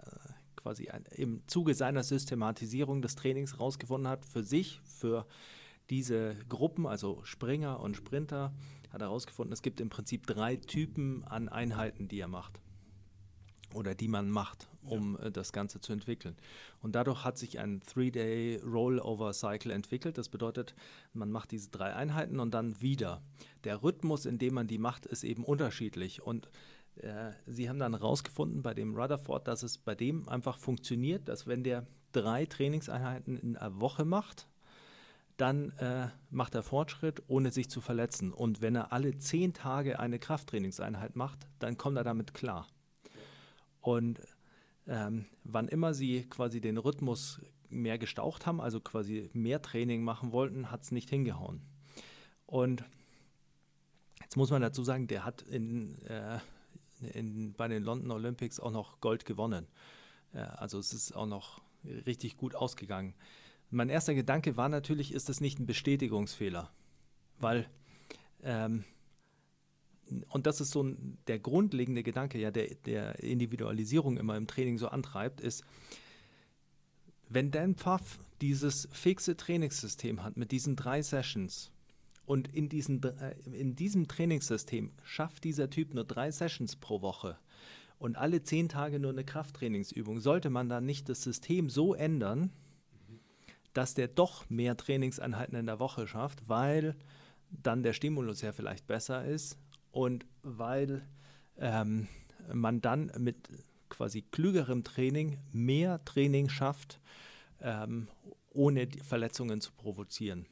quasi 0.57 0.88
ein, 0.88 1.05
im 1.12 1.43
Zuge 1.47 1.75
seiner 1.75 2.02
Systematisierung 2.02 3.02
des 3.02 3.14
Trainings 3.14 3.55
herausgefunden 3.55 4.09
hat, 4.09 4.25
für 4.25 4.43
sich, 4.43 4.81
für 4.85 5.26
diese 5.90 6.37
Gruppen, 6.49 6.87
also 6.87 7.21
Springer 7.25 7.81
und 7.81 7.97
Sprinter, 7.97 8.52
hat 8.90 9.00
er 9.00 9.09
herausgefunden, 9.09 9.52
es 9.52 9.62
gibt 9.62 9.81
im 9.81 9.90
Prinzip 9.90 10.26
drei 10.26 10.57
Typen 10.57 11.25
an 11.25 11.49
Einheiten, 11.49 12.09
die 12.09 12.19
er 12.19 12.28
macht 12.28 12.61
oder 13.75 13.95
die 13.95 14.09
man 14.09 14.31
macht, 14.31 14.69
um 14.83 15.16
ja. 15.21 15.26
Äh, 15.26 15.33
das 15.33 15.52
Ganze 15.52 15.81
zu 15.81 15.93
entwickeln. 15.93 16.37
Und 16.81 16.95
dadurch 16.95 17.25
hat 17.25 17.38
sich 17.38 17.59
ein 17.59 17.81
Three-Day 17.81 18.61
Rollover 18.64 19.33
Cycle 19.33 19.71
entwickelt. 19.71 20.19
Das 20.19 20.28
bedeutet, 20.28 20.75
man 21.12 21.31
macht 21.31 21.50
diese 21.50 21.71
drei 21.71 21.95
Einheiten 21.95 22.40
und 22.40 22.52
dann 22.55 22.81
wieder. 22.81 23.23
Der 23.64 23.83
Rhythmus, 23.83 24.26
in 24.26 24.38
dem 24.38 24.55
man 24.55 24.66
die 24.66 24.78
macht, 24.78 25.07
ist 25.07 25.25
eben 25.25 25.45
unterschiedlich 25.45 26.23
und 26.23 26.49
äh, 27.02 27.32
sie 27.46 27.68
haben 27.68 27.78
dann 27.78 27.94
herausgefunden 27.94 28.62
bei 28.62 28.74
dem 28.74 28.94
Rutherford, 28.94 29.46
dass 29.48 29.62
es 29.62 29.78
bei 29.78 29.94
dem 29.94 30.28
einfach 30.28 30.58
funktioniert, 30.58 31.28
dass 31.28 31.46
wenn 31.46 31.62
der 31.64 31.86
drei 32.12 32.46
Trainingseinheiten 32.46 33.36
in 33.36 33.56
einer 33.56 33.80
Woche 33.80 34.04
macht, 34.04 34.48
dann 35.36 35.70
äh, 35.72 36.08
macht 36.30 36.54
er 36.54 36.62
Fortschritt, 36.62 37.22
ohne 37.28 37.52
sich 37.52 37.68
zu 37.68 37.80
verletzen. 37.80 38.32
Und 38.32 38.62
wenn 38.62 38.74
er 38.74 38.92
alle 38.92 39.18
zehn 39.18 39.52
Tage 39.52 39.98
eine 40.00 40.18
Krafttrainingseinheit 40.18 41.14
macht, 41.14 41.46
dann 41.58 41.76
kommt 41.76 41.98
er 41.98 42.04
damit 42.04 42.32
klar. 42.32 42.66
Und 43.80 44.20
ähm, 44.86 45.26
wann 45.44 45.68
immer 45.68 45.92
sie 45.94 46.22
quasi 46.28 46.60
den 46.60 46.78
Rhythmus 46.78 47.40
mehr 47.68 47.98
gestaucht 47.98 48.46
haben, 48.46 48.60
also 48.60 48.80
quasi 48.80 49.28
mehr 49.32 49.60
Training 49.60 50.02
machen 50.02 50.32
wollten, 50.32 50.70
hat 50.70 50.82
es 50.82 50.92
nicht 50.92 51.10
hingehauen. 51.10 51.60
Und 52.46 52.84
jetzt 54.22 54.36
muss 54.36 54.50
man 54.50 54.62
dazu 54.62 54.82
sagen, 54.84 55.06
der 55.06 55.24
hat 55.24 55.42
in 55.42 56.00
äh, 56.04 56.38
in, 57.00 57.52
bei 57.54 57.68
den 57.68 57.82
London 57.82 58.10
Olympics 58.10 58.60
auch 58.60 58.70
noch 58.70 59.00
Gold 59.00 59.24
gewonnen. 59.24 59.66
also 60.32 60.78
es 60.78 60.92
ist 60.92 61.14
auch 61.14 61.26
noch 61.26 61.60
richtig 62.06 62.36
gut 62.36 62.54
ausgegangen. 62.54 63.14
Mein 63.70 63.88
erster 63.88 64.14
Gedanke 64.14 64.56
war 64.56 64.68
natürlich, 64.68 65.12
ist 65.12 65.28
das 65.28 65.40
nicht 65.40 65.58
ein 65.58 65.66
Bestätigungsfehler? 65.66 66.70
Weil, 67.40 67.68
ähm, 68.42 68.84
und 70.28 70.46
das 70.46 70.60
ist 70.60 70.70
so 70.70 70.84
ein, 70.84 71.18
der 71.26 71.38
grundlegende 71.38 72.02
Gedanke, 72.02 72.38
ja, 72.38 72.50
der, 72.50 72.74
der 72.86 73.18
Individualisierung 73.18 74.18
immer 74.18 74.36
im 74.36 74.46
Training 74.46 74.78
so 74.78 74.88
antreibt, 74.88 75.40
ist, 75.40 75.64
wenn 77.28 77.50
Dan 77.50 77.74
Pfaff 77.74 78.20
dieses 78.40 78.88
fixe 78.92 79.36
Trainingssystem 79.36 80.22
hat 80.22 80.36
mit 80.36 80.52
diesen 80.52 80.76
drei 80.76 81.02
Sessions, 81.02 81.72
und 82.26 82.49
in, 82.54 82.68
diesen, 82.68 83.02
äh, 83.02 83.35
in 83.52 83.76
diesem 83.76 84.09
Trainingssystem 84.09 84.92
schafft 85.04 85.45
dieser 85.45 85.71
Typ 85.71 85.95
nur 85.95 86.04
drei 86.04 86.30
Sessions 86.30 86.76
pro 86.76 87.00
Woche 87.00 87.38
und 87.99 88.16
alle 88.16 88.42
zehn 88.42 88.68
Tage 88.68 88.99
nur 88.99 89.12
eine 89.12 89.25
Krafttrainingsübung. 89.25 90.21
Sollte 90.21 90.50
man 90.50 90.68
dann 90.68 90.85
nicht 90.85 91.09
das 91.09 91.23
System 91.23 91.71
so 91.71 91.95
ändern, 91.95 92.50
dass 93.73 93.95
der 93.95 94.09
doch 94.09 94.49
mehr 94.50 94.76
Trainingseinheiten 94.76 95.56
in 95.56 95.66
der 95.66 95.78
Woche 95.78 96.06
schafft, 96.06 96.49
weil 96.49 96.97
dann 97.50 97.83
der 97.83 97.92
Stimulus 97.92 98.42
ja 98.42 98.52
vielleicht 98.52 98.87
besser 98.87 99.25
ist 99.25 99.56
und 99.92 100.26
weil 100.42 101.06
ähm, 101.59 102.09
man 102.52 102.80
dann 102.80 103.12
mit 103.18 103.49
quasi 103.88 104.23
klügerem 104.23 104.83
Training 104.83 105.38
mehr 105.52 106.04
Training 106.04 106.49
schafft, 106.49 107.00
ähm, 107.61 108.09
ohne 108.52 108.88
Verletzungen 109.02 109.61
zu 109.61 109.73
provozieren. 109.73 110.47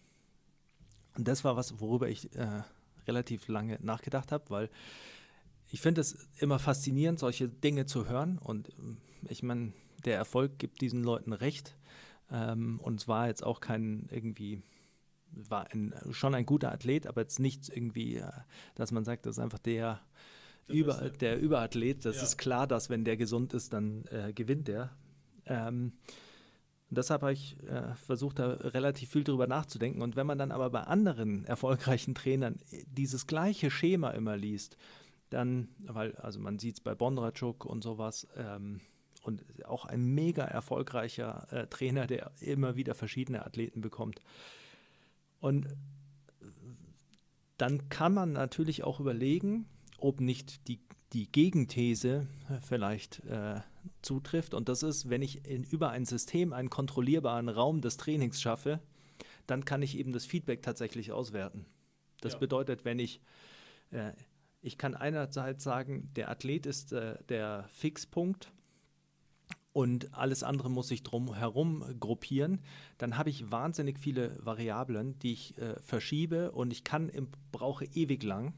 Und 1.16 1.28
das 1.28 1.44
war 1.44 1.56
was, 1.56 1.80
worüber 1.80 2.09
ich 2.09 2.35
äh, 2.35 2.62
relativ 3.06 3.49
lange 3.49 3.78
nachgedacht 3.80 4.33
habe, 4.33 4.44
weil 4.49 4.71
ich 5.71 5.80
finde 5.80 6.00
es 6.00 6.28
immer 6.38 6.59
faszinierend, 6.59 7.18
solche 7.18 7.49
Dinge 7.49 7.87
zu 7.87 8.09
hören. 8.09 8.38
Und 8.38 8.71
ähm, 8.78 8.99
ich 9.28 9.42
meine, 9.42 9.73
der 10.04 10.16
Erfolg 10.16 10.59
gibt 10.59 10.80
diesen 10.80 11.02
Leuten 11.02 11.33
recht. 11.33 11.76
Ähm, 12.30 12.80
und 12.80 13.00
es 13.00 13.09
war 13.09 13.28
jetzt 13.28 13.44
auch 13.44 13.61
kein 13.61 14.09
irgendwie, 14.11 14.62
war 15.30 15.71
ein, 15.73 15.94
schon 16.11 16.35
ein 16.35 16.47
guter 16.47 16.73
Athlet, 16.73 17.06
aber 17.06 17.23
jetzt 17.23 17.40
nicht 17.40 17.68
irgendwie, 17.68 18.16
äh, 18.16 18.30
dass 18.75 18.92
man 18.92 19.04
sagt, 19.04 19.26
das 19.26 19.37
ist 19.37 19.42
einfach 19.42 19.59
der, 19.59 20.00
der, 20.68 20.75
Über, 20.75 21.11
der 21.11 21.40
Überathlet. 21.40 22.04
Das 22.04 22.16
ja. 22.16 22.23
ist 22.23 22.38
klar, 22.38 22.66
dass 22.66 22.90
wenn 22.90 23.04
der 23.04 23.16
gesund 23.16 23.52
ist, 23.54 23.73
dann 23.73 24.04
äh, 24.06 24.33
gewinnt 24.33 24.68
der. 24.68 24.90
Ähm, 25.47 25.92
und 26.91 26.99
deshalb 26.99 27.23
habe 27.23 27.33
ich 27.33 27.57
äh, 27.64 27.95
versucht, 27.95 28.38
da 28.38 28.53
relativ 28.53 29.11
viel 29.11 29.25
drüber 29.25 29.47
nachzudenken. 29.47 30.03
Und 30.03 30.17
wenn 30.17 30.26
man 30.26 30.38
dann 30.38 30.53
aber 30.53 30.71
bei 30.71 30.83
anderen 30.83 31.45
erfolgreichen 31.45 32.14
Trainern 32.14 32.59
dieses 32.87 33.26
gleiche 33.26 33.71
Schema 33.71 34.11
immer 34.11 34.37
liest, 34.37 34.76
dann, 35.31 35.69
weil, 35.79 36.14
also 36.17 36.38
man 36.38 36.59
sieht 36.59 36.75
es 36.75 36.81
bei 36.81 36.95
Bondrachuk 36.95 37.64
und 37.64 37.83
sowas, 37.83 38.26
ähm, 38.37 38.81
und 39.23 39.43
auch 39.64 39.87
ein 39.87 40.05
mega 40.05 40.45
erfolgreicher 40.45 41.47
äh, 41.50 41.67
Trainer, 41.67 42.07
der 42.07 42.31
immer 42.41 42.76
wieder 42.76 42.95
verschiedene 42.95 43.47
Athleten 43.47 43.81
bekommt. 43.81 44.21
Und 45.41 45.67
dann 47.57 47.88
kann 47.88 48.12
man 48.12 48.33
natürlich 48.33 48.85
auch 48.85 49.00
überlegen, 49.00 49.67
ob 49.99 50.21
nicht 50.21 50.69
die 50.69 50.81
die 51.14 51.31
Gegenthese 51.31 52.26
vielleicht 52.61 53.25
äh, 53.26 53.61
zutrifft. 54.03 54.55
Und 54.55 54.69
das 54.69 54.83
ist, 54.83 55.11
wenn 55.11 55.23
ich 55.23 55.47
in, 55.47 55.64
über 55.64 55.91
ein 55.91 56.05
System 56.05 56.53
einen 56.53 56.71
kontrollierbaren 56.71 57.49
Raum 57.49 57.81
des 57.81 57.97
Trainings 57.97 58.41
schaffe, 58.41 58.81
dann 59.47 59.64
kann 59.64 59.83
ich 59.83 59.99
eben 59.99 60.12
das 60.12 60.26
Feedback 60.26 60.62
tatsächlich 60.62 61.12
auswerten. 61.12 61.67
Das 62.21 62.35
ja. 62.35 62.38
bedeutet, 62.38 62.85
wenn 62.85 62.99
ich, 62.99 63.21
äh, 63.91 64.12
ich 64.62 64.79
kann 64.79 64.95
einerseits 64.95 65.64
sagen, 65.64 66.11
der 66.17 66.31
Athlet 66.31 66.67
ist 66.67 66.93
äh, 66.93 67.17
der 67.29 67.67
Fixpunkt 67.69 68.50
und 69.73 70.14
alles 70.14 70.43
andere 70.43 70.71
muss 70.71 70.88
sich 70.88 71.03
drum 71.03 71.35
herum 71.35 71.85
gruppieren, 72.00 72.61
dann 72.97 73.19
habe 73.19 73.31
ich 73.31 73.50
wahnsinnig 73.50 73.99
viele 73.99 74.38
Variablen, 74.45 75.19
die 75.19 75.33
ich 75.33 75.59
äh, 75.59 75.79
verschiebe 75.81 76.53
und 76.53 76.73
ich 76.73 76.85
kann 76.85 77.09
im, 77.09 77.29
brauche 77.53 77.85
ewig 77.85 78.23
lang 78.23 78.55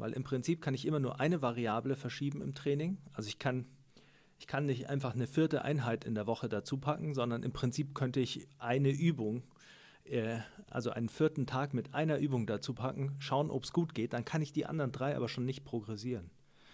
weil 0.00 0.12
im 0.12 0.24
Prinzip 0.24 0.62
kann 0.62 0.74
ich 0.74 0.86
immer 0.86 0.98
nur 0.98 1.20
eine 1.20 1.42
Variable 1.42 1.94
verschieben 1.94 2.40
im 2.40 2.54
Training. 2.54 2.96
Also 3.12 3.28
ich 3.28 3.38
kann, 3.38 3.66
ich 4.40 4.46
kann 4.46 4.64
nicht 4.64 4.88
einfach 4.88 5.14
eine 5.14 5.26
vierte 5.26 5.62
Einheit 5.62 6.06
in 6.06 6.14
der 6.14 6.26
Woche 6.26 6.48
dazu 6.48 6.78
packen, 6.78 7.12
sondern 7.12 7.42
im 7.42 7.52
Prinzip 7.52 7.94
könnte 7.94 8.20
ich 8.20 8.48
eine 8.58 8.88
Übung, 8.88 9.42
äh, 10.04 10.38
also 10.70 10.88
einen 10.90 11.10
vierten 11.10 11.46
Tag 11.46 11.74
mit 11.74 11.92
einer 11.92 12.16
Übung 12.16 12.46
dazu 12.46 12.72
packen, 12.72 13.14
schauen, 13.18 13.50
ob 13.50 13.64
es 13.64 13.72
gut 13.74 13.94
geht. 13.94 14.14
Dann 14.14 14.24
kann 14.24 14.40
ich 14.40 14.54
die 14.54 14.64
anderen 14.64 14.92
drei 14.92 15.14
aber 15.14 15.28
schon 15.28 15.44
nicht 15.44 15.66
progressieren. 15.66 16.30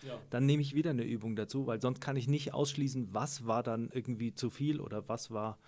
Ja. 0.06 0.16
Dann 0.30 0.46
nehme 0.46 0.62
ich 0.62 0.76
wieder 0.76 0.90
eine 0.90 1.02
Übung 1.02 1.34
dazu, 1.34 1.66
weil 1.66 1.80
sonst 1.80 2.00
kann 2.00 2.14
ich 2.14 2.28
nicht 2.28 2.54
ausschließen, 2.54 3.12
was 3.12 3.48
war 3.48 3.64
dann 3.64 3.90
irgendwie 3.92 4.32
zu 4.32 4.48
viel 4.48 4.80
oder 4.80 5.08
was 5.08 5.32
war 5.32 5.58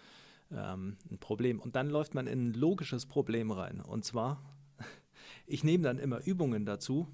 ähm, 0.52 0.98
ein 1.10 1.18
Problem. 1.18 1.58
Und 1.58 1.74
dann 1.74 1.90
läuft 1.90 2.14
man 2.14 2.28
in 2.28 2.50
ein 2.50 2.54
logisches 2.54 3.06
Problem 3.06 3.50
rein. 3.50 3.80
Und 3.80 4.04
zwar 4.04 4.40
ich 5.48 5.64
nehme 5.64 5.82
dann 5.82 5.98
immer 5.98 6.24
Übungen 6.24 6.64
dazu, 6.64 7.08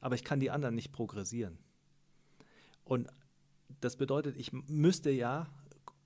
aber 0.00 0.16
ich 0.16 0.24
kann 0.24 0.40
die 0.40 0.50
anderen 0.50 0.74
nicht 0.74 0.90
progressieren. 0.90 1.58
Und 2.82 3.08
das 3.80 3.96
bedeutet, 3.96 4.36
ich 4.36 4.52
müsste 4.52 5.10
ja 5.10 5.46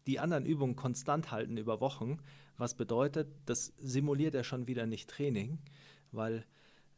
die 0.07 0.19
anderen 0.19 0.47
Übungen 0.47 0.77
konstant 0.77 1.31
halten 1.31 1.57
über 1.57 1.81
Wochen, 1.81 2.19
was 2.57 2.75
bedeutet, 2.75 3.29
das 3.47 3.73
simuliert 3.79 4.35
ja 4.35 4.45
schon 4.45 4.67
wieder 4.67 4.87
nicht 4.87 5.09
Training, 5.09 5.59
weil 6.13 6.45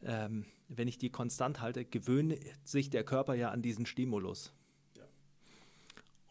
ähm, 0.03 0.47
wenn 0.69 0.89
ich 0.89 0.99
die 0.99 1.11
konstant 1.11 1.61
halte, 1.61 1.85
gewöhnt 1.85 2.35
sich 2.65 2.91
der 2.91 3.05
Körper 3.05 3.35
ja 3.35 3.51
an 3.51 3.63
diesen 3.63 3.87
Stimulus. 3.87 4.53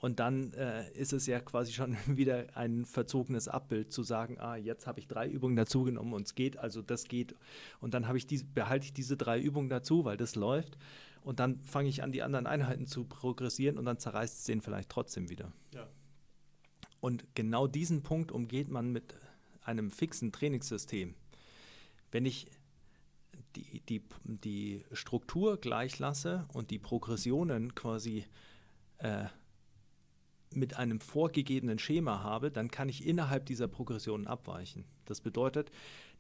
Und 0.02 0.20
dann 0.20 0.52
äh, 0.54 0.92
ist 0.94 1.14
es 1.14 1.28
ja 1.28 1.40
quasi 1.40 1.72
schon 1.72 1.96
wieder 2.08 2.48
ein 2.56 2.86
verzogenes 2.86 3.48
Abbild 3.48 3.94
zu 3.94 4.02
sagen, 4.02 4.40
ah, 4.40 4.56
jetzt 4.56 4.88
habe 4.88 5.00
ich 5.00 5.08
drei 5.08 5.30
Übungen 5.30 5.56
dazugenommen 5.56 6.14
und 6.14 6.24
es 6.26 6.36
geht, 6.36 6.58
also 6.58 6.82
das 6.82 7.06
geht. 7.06 7.36
Und 7.80 7.94
dann 7.94 8.08
ich 8.18 8.26
diese, 8.26 8.46
behalte 8.46 8.86
ich 8.86 8.94
diese 8.94 9.16
drei 9.16 9.40
Übungen 9.40 9.70
dazu, 9.70 10.04
weil 10.04 10.18
das 10.18 10.36
läuft. 10.36 10.78
Und 11.24 11.40
dann 11.40 11.62
fange 11.62 11.90
ich 11.90 12.04
an, 12.04 12.12
die 12.12 12.24
anderen 12.24 12.48
Einheiten 12.48 12.88
zu 12.88 13.06
progressieren 13.06 13.78
und 13.78 13.86
dann 13.86 14.00
zerreißt 14.00 14.40
es 14.40 14.44
den 14.46 14.62
vielleicht 14.62 14.90
trotzdem 14.90 15.30
wieder. 15.30 15.52
Ja. 15.74 15.88
Und 17.00 17.26
genau 17.36 17.68
diesen 17.68 18.04
Punkt 18.04 18.32
umgeht 18.32 18.70
man 18.70 18.92
mit 18.92 19.16
einem 19.64 19.92
fixen 19.92 20.32
Trainingssystem. 20.32 21.16
Wenn 22.12 22.26
ich 22.26 22.48
die, 23.56 23.82
die, 23.82 24.02
die 24.24 24.84
Struktur 24.94 25.58
gleich 25.58 26.00
lasse 26.00 26.46
und 26.54 26.72
die 26.72 26.80
Progressionen 26.80 27.76
quasi 27.76 28.26
äh, 28.98 29.26
mit 30.54 30.78
einem 30.78 31.00
vorgegebenen 31.00 31.80
Schema 31.80 32.24
habe, 32.24 32.52
dann 32.52 32.70
kann 32.72 32.90
ich 32.90 33.06
innerhalb 33.06 33.46
dieser 33.46 33.68
Progressionen 33.68 34.28
abweichen. 34.28 34.86
Das 35.06 35.22
bedeutet, 35.22 35.72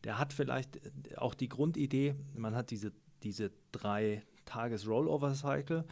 der 0.04 0.18
hat 0.18 0.34
vielleicht 0.34 0.80
auch 1.18 1.34
die 1.34 1.50
Grundidee, 1.50 2.16
man 2.36 2.56
hat 2.56 2.72
diese, 2.72 2.92
diese 3.24 3.52
drei 3.72 4.24
Tages-Rollover-Cycle. 4.46 5.86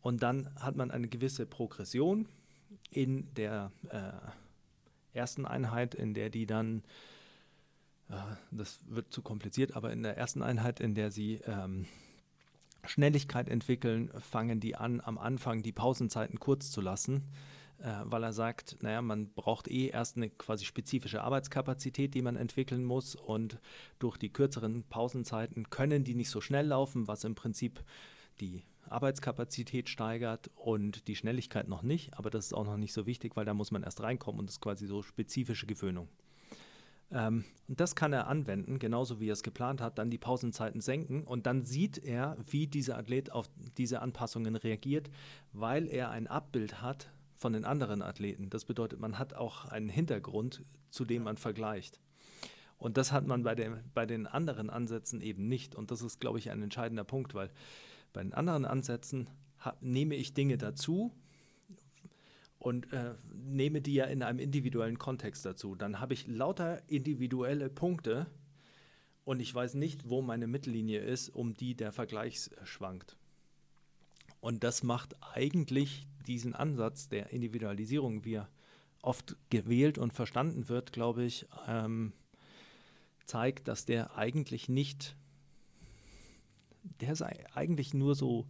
Und 0.00 0.22
dann 0.22 0.54
hat 0.56 0.76
man 0.76 0.90
eine 0.90 1.08
gewisse 1.08 1.46
Progression 1.46 2.28
in 2.90 3.32
der 3.34 3.72
äh, 3.88 4.12
ersten 5.16 5.46
Einheit, 5.46 5.94
in 5.94 6.14
der 6.14 6.30
die 6.30 6.46
dann, 6.46 6.82
äh, 8.08 8.14
das 8.50 8.78
wird 8.88 9.12
zu 9.12 9.22
kompliziert, 9.22 9.74
aber 9.74 9.92
in 9.92 10.02
der 10.02 10.16
ersten 10.16 10.42
Einheit, 10.42 10.80
in 10.80 10.94
der 10.94 11.10
sie 11.10 11.40
ähm, 11.46 11.86
Schnelligkeit 12.84 13.48
entwickeln, 13.48 14.10
fangen 14.20 14.60
die 14.60 14.76
an, 14.76 15.00
am 15.00 15.18
Anfang 15.18 15.62
die 15.62 15.72
Pausenzeiten 15.72 16.38
kurz 16.38 16.70
zu 16.70 16.80
lassen 16.80 17.24
weil 17.78 18.22
er 18.22 18.32
sagt, 18.32 18.78
naja, 18.82 19.02
man 19.02 19.28
braucht 19.32 19.68
eh 19.68 19.88
erst 19.88 20.16
eine 20.16 20.30
quasi 20.30 20.64
spezifische 20.64 21.22
Arbeitskapazität, 21.22 22.14
die 22.14 22.22
man 22.22 22.36
entwickeln 22.36 22.84
muss. 22.84 23.14
Und 23.14 23.58
durch 23.98 24.16
die 24.16 24.32
kürzeren 24.32 24.84
Pausenzeiten 24.84 25.70
können 25.70 26.04
die 26.04 26.14
nicht 26.14 26.30
so 26.30 26.40
schnell 26.40 26.66
laufen, 26.66 27.08
was 27.08 27.24
im 27.24 27.34
Prinzip 27.34 27.82
die 28.40 28.64
Arbeitskapazität 28.88 29.88
steigert 29.88 30.50
und 30.54 31.08
die 31.08 31.16
Schnelligkeit 31.16 31.68
noch 31.68 31.82
nicht, 31.82 32.16
aber 32.16 32.30
das 32.30 32.46
ist 32.46 32.52
auch 32.52 32.64
noch 32.64 32.76
nicht 32.76 32.92
so 32.92 33.06
wichtig, 33.06 33.36
weil 33.36 33.44
da 33.44 33.54
muss 33.54 33.70
man 33.70 33.82
erst 33.82 34.02
reinkommen 34.02 34.40
und 34.40 34.46
das 34.46 34.56
ist 34.56 34.60
quasi 34.60 34.86
so 34.86 35.02
spezifische 35.02 35.66
Gewöhnung. 35.66 36.08
Ähm, 37.10 37.44
und 37.68 37.80
das 37.80 37.94
kann 37.94 38.12
er 38.12 38.26
anwenden, 38.26 38.78
genauso 38.78 39.20
wie 39.20 39.28
er 39.28 39.32
es 39.32 39.42
geplant 39.42 39.80
hat, 39.80 39.98
dann 39.98 40.10
die 40.10 40.18
Pausenzeiten 40.18 40.80
senken. 40.80 41.24
Und 41.24 41.46
dann 41.46 41.64
sieht 41.64 41.98
er, 41.98 42.36
wie 42.48 42.66
dieser 42.66 42.98
Athlet 42.98 43.30
auf 43.30 43.48
diese 43.76 44.02
Anpassungen 44.02 44.56
reagiert, 44.56 45.10
weil 45.52 45.88
er 45.88 46.10
ein 46.10 46.26
Abbild 46.26 46.82
hat 46.82 47.10
von 47.36 47.52
den 47.52 47.64
anderen 47.64 48.02
Athleten. 48.02 48.50
Das 48.50 48.64
bedeutet, 48.64 48.98
man 48.98 49.18
hat 49.18 49.34
auch 49.34 49.66
einen 49.66 49.88
Hintergrund, 49.88 50.64
zu 50.90 51.04
dem 51.04 51.22
man 51.22 51.36
vergleicht. 51.36 52.00
Und 52.78 52.96
das 52.96 53.12
hat 53.12 53.26
man 53.26 53.42
bei, 53.42 53.54
dem, 53.54 53.78
bei 53.94 54.06
den 54.06 54.26
anderen 54.26 54.70
Ansätzen 54.70 55.20
eben 55.20 55.48
nicht. 55.48 55.74
Und 55.74 55.90
das 55.90 56.02
ist, 56.02 56.20
glaube 56.20 56.38
ich, 56.38 56.50
ein 56.50 56.62
entscheidender 56.62 57.04
Punkt, 57.04 57.34
weil 57.34 57.50
bei 58.12 58.22
den 58.22 58.34
anderen 58.34 58.64
Ansätzen 58.64 59.28
nehme 59.80 60.14
ich 60.14 60.34
Dinge 60.34 60.58
dazu 60.58 61.12
und 62.58 62.92
äh, 62.92 63.14
nehme 63.32 63.80
die 63.80 63.94
ja 63.94 64.04
in 64.04 64.22
einem 64.22 64.38
individuellen 64.38 64.98
Kontext 64.98 65.44
dazu. 65.44 65.74
Dann 65.74 66.00
habe 66.00 66.14
ich 66.14 66.26
lauter 66.26 66.82
individuelle 66.88 67.68
Punkte 67.68 68.26
und 69.24 69.40
ich 69.40 69.54
weiß 69.54 69.74
nicht, 69.74 70.08
wo 70.08 70.22
meine 70.22 70.46
Mittellinie 70.46 71.00
ist, 71.00 71.28
um 71.28 71.54
die 71.54 71.74
der 71.74 71.92
Vergleich 71.92 72.50
schwankt. 72.64 73.16
Und 74.46 74.62
das 74.62 74.84
macht 74.84 75.20
eigentlich 75.34 76.06
diesen 76.28 76.54
Ansatz 76.54 77.08
der 77.08 77.30
Individualisierung, 77.30 78.24
wie 78.24 78.34
er 78.34 78.48
oft 79.02 79.34
gewählt 79.50 79.98
und 79.98 80.12
verstanden 80.12 80.68
wird, 80.68 80.92
glaube 80.92 81.24
ich, 81.24 81.46
ähm, 81.66 82.12
zeigt, 83.24 83.66
dass 83.66 83.86
der 83.86 84.16
eigentlich 84.16 84.68
nicht, 84.68 85.16
der 87.00 87.10
ist 87.10 87.22
eigentlich 87.22 87.92
nur 87.92 88.14
so 88.14 88.46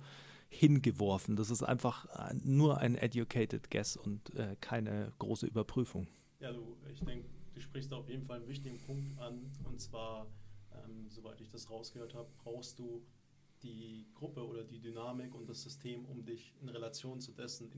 hingeworfen. 0.51 1.35
Das 1.35 1.49
ist 1.49 1.63
einfach 1.63 2.07
nur 2.45 2.77
ein 2.77 2.97
educated 2.97 3.71
guess 3.71 3.97
und 3.97 4.35
äh, 4.35 4.55
keine 4.61 5.15
große 5.19 5.47
Überprüfung. 5.47 6.09
Ja, 6.41 6.53
du, 6.53 6.77
ich 6.93 7.01
denke, 7.01 7.27
du 7.55 7.61
sprichst 7.63 7.95
auf 7.95 8.07
jeden 8.11 8.27
Fall 8.27 8.41
einen 8.41 8.49
wichtigen 8.49 8.77
Punkt 8.77 9.19
an. 9.19 9.51
Und 9.65 9.81
zwar, 9.81 10.27
ähm, 10.75 11.09
soweit 11.09 11.41
ich 11.41 11.49
das 11.49 11.71
rausgehört 11.71 12.13
habe, 12.13 12.29
brauchst 12.45 12.79
du 12.79 13.03
die 13.63 14.07
Gruppe 14.15 14.47
oder 14.47 14.65
die 14.65 14.81
Dynamik 14.81 15.35
und 15.35 15.49
das 15.49 15.63
System, 15.63 16.05
um 16.07 16.25
dich 16.25 16.55
in 16.61 16.69
Relation 16.69 17.21
zu 17.21 17.33
dessen 17.33 17.71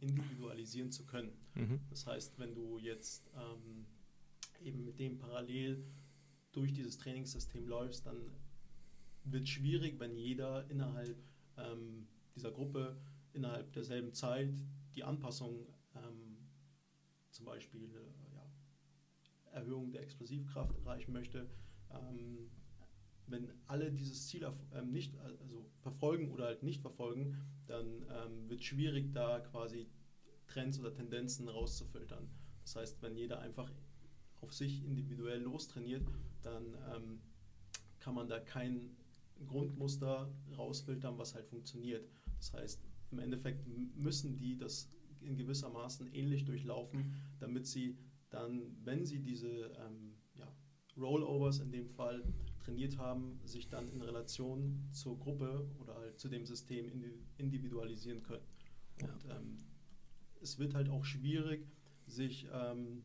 individualisieren 0.00 0.90
zu 0.90 1.04
können. 1.04 1.32
Mhm. 1.54 1.80
Das 1.90 2.06
heißt, 2.06 2.38
wenn 2.38 2.54
du 2.54 2.78
jetzt 2.78 3.30
ähm, 3.36 3.86
eben 4.62 4.84
mit 4.84 4.98
dem 4.98 5.18
parallel 5.18 5.84
durch 6.52 6.72
dieses 6.72 6.98
Trainingssystem 6.98 7.66
läufst, 7.66 8.06
dann 8.06 8.32
wird 9.24 9.44
es 9.44 9.50
schwierig, 9.50 9.98
wenn 10.00 10.16
jeder 10.16 10.68
innerhalb 10.70 11.16
ähm, 11.56 12.06
dieser 12.34 12.50
Gruppe 12.50 12.96
innerhalb 13.32 13.72
derselben 13.72 14.12
Zeit 14.12 14.54
die 14.94 15.04
Anpassung, 15.04 15.66
ähm, 15.94 16.38
zum 17.30 17.44
Beispiel 17.44 17.84
äh, 17.84 18.34
ja, 18.34 19.52
Erhöhung 19.52 19.92
der 19.92 20.02
Explosivkraft 20.02 20.76
erreichen 20.78 21.12
möchte, 21.12 21.48
ähm, 21.90 22.50
wenn 23.30 23.48
alle 23.66 23.92
dieses 23.92 24.28
Ziel 24.28 24.46
ähm, 24.72 24.92
nicht 24.92 25.16
also 25.18 25.66
verfolgen 25.80 26.30
oder 26.32 26.46
halt 26.46 26.62
nicht 26.62 26.80
verfolgen, 26.80 27.36
dann 27.66 27.86
ähm, 27.86 28.48
wird 28.48 28.62
schwierig, 28.62 29.12
da 29.12 29.40
quasi 29.40 29.88
Trends 30.46 30.78
oder 30.78 30.92
Tendenzen 30.92 31.48
rauszufiltern. 31.48 32.28
Das 32.62 32.76
heißt, 32.76 33.02
wenn 33.02 33.16
jeder 33.16 33.40
einfach 33.40 33.70
auf 34.40 34.52
sich 34.52 34.84
individuell 34.84 35.40
lostrainiert, 35.40 36.06
dann 36.42 36.74
ähm, 36.94 37.20
kann 37.98 38.14
man 38.14 38.28
da 38.28 38.38
kein 38.40 38.96
Grundmuster 39.46 40.32
rausfiltern, 40.56 41.18
was 41.18 41.34
halt 41.34 41.46
funktioniert. 41.46 42.08
Das 42.38 42.52
heißt, 42.52 42.80
im 43.10 43.18
Endeffekt 43.18 43.66
müssen 43.96 44.36
die 44.36 44.56
das 44.56 44.90
in 45.20 45.36
gewisser 45.36 45.68
Maßen 45.70 46.12
ähnlich 46.14 46.44
durchlaufen, 46.44 47.14
damit 47.38 47.66
sie 47.66 47.98
dann, 48.30 48.76
wenn 48.84 49.04
sie 49.04 49.20
diese 49.20 49.48
ähm, 49.48 50.14
ja, 50.34 50.52
Rollovers 50.96 51.60
in 51.60 51.72
dem 51.72 51.88
Fall 51.88 52.22
trainiert 52.58 52.98
haben, 52.98 53.40
sich 53.44 53.68
dann 53.68 53.90
in 53.90 54.02
Relation 54.02 54.88
zur 54.92 55.18
Gruppe 55.18 55.68
oder 55.80 55.94
halt 55.94 56.18
zu 56.18 56.28
dem 56.28 56.44
System 56.46 56.90
individualisieren 57.36 58.22
können. 58.22 58.44
Und 59.00 59.24
ja. 59.24 59.36
ähm, 59.36 59.58
es 60.40 60.58
wird 60.58 60.74
halt 60.74 60.88
auch 60.88 61.04
schwierig, 61.04 61.66
sich 62.06 62.46
ähm, 62.52 63.04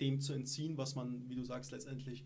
dem 0.00 0.20
zu 0.20 0.32
entziehen, 0.32 0.76
was 0.76 0.94
man, 0.94 1.28
wie 1.28 1.34
du 1.34 1.44
sagst, 1.44 1.70
letztendlich 1.70 2.24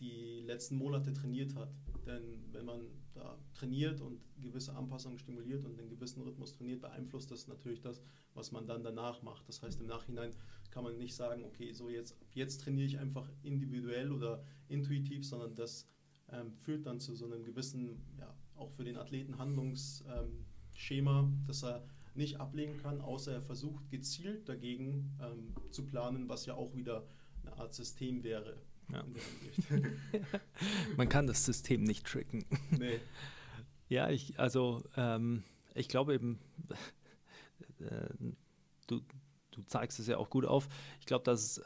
die 0.00 0.40
letzten 0.40 0.76
Monate 0.76 1.12
trainiert 1.12 1.54
hat. 1.54 1.70
Denn 2.06 2.44
wenn 2.52 2.64
man 2.64 2.80
da 3.14 3.38
trainiert 3.54 4.00
und 4.00 4.20
gewisse 4.40 4.74
Anpassungen 4.74 5.18
stimuliert 5.18 5.64
und 5.64 5.78
einen 5.78 5.90
gewissen 5.90 6.22
Rhythmus 6.22 6.52
trainiert, 6.52 6.80
beeinflusst 6.80 7.30
das 7.30 7.48
natürlich 7.48 7.80
das, 7.80 8.00
was 8.34 8.52
man 8.52 8.66
dann 8.66 8.82
danach 8.82 9.22
macht. 9.22 9.46
Das 9.48 9.62
heißt, 9.62 9.80
im 9.80 9.86
Nachhinein 9.86 10.32
kann 10.70 10.84
man 10.84 10.96
nicht 10.96 11.14
sagen, 11.14 11.44
okay, 11.44 11.72
so 11.72 11.88
jetzt, 11.88 12.16
jetzt 12.34 12.62
trainiere 12.62 12.86
ich 12.86 12.98
einfach 12.98 13.28
individuell 13.42 14.12
oder 14.12 14.42
intuitiv, 14.68 15.26
sondern 15.26 15.54
das 15.54 15.86
ähm, 16.32 16.52
führt 16.52 16.86
dann 16.86 17.00
zu 17.00 17.14
so 17.14 17.26
einem 17.26 17.44
gewissen, 17.44 18.02
ja, 18.18 18.34
auch 18.56 18.70
für 18.70 18.84
den 18.84 18.96
Athleten 18.96 19.38
Handlungsschema, 19.38 21.20
ähm, 21.20 21.44
das 21.46 21.64
er 21.64 21.84
nicht 22.14 22.40
ablegen 22.40 22.76
kann, 22.78 23.00
außer 23.00 23.32
er 23.32 23.42
versucht 23.42 23.90
gezielt 23.90 24.48
dagegen 24.48 25.16
ähm, 25.20 25.54
zu 25.70 25.86
planen, 25.86 26.28
was 26.28 26.46
ja 26.46 26.54
auch 26.54 26.74
wieder 26.74 27.06
eine 27.42 27.56
Art 27.56 27.74
System 27.74 28.22
wäre. 28.22 28.56
Ja. 28.92 29.04
Man 30.96 31.08
kann 31.08 31.26
das 31.26 31.44
System 31.44 31.84
nicht 31.84 32.06
tricken. 32.06 32.44
Nee. 32.76 33.00
Ja, 33.88 34.10
ich, 34.10 34.38
also 34.38 34.82
ähm, 34.96 35.44
ich 35.74 35.88
glaube 35.88 36.14
eben, 36.14 36.38
äh, 37.80 38.08
du, 38.86 39.00
du 39.60 39.66
zeigst 39.66 39.98
es 40.00 40.06
ja 40.06 40.16
auch 40.16 40.30
gut 40.30 40.44
auf. 40.44 40.68
Ich 41.00 41.06
glaube, 41.06 41.24
dass 41.24 41.42
es 41.42 41.62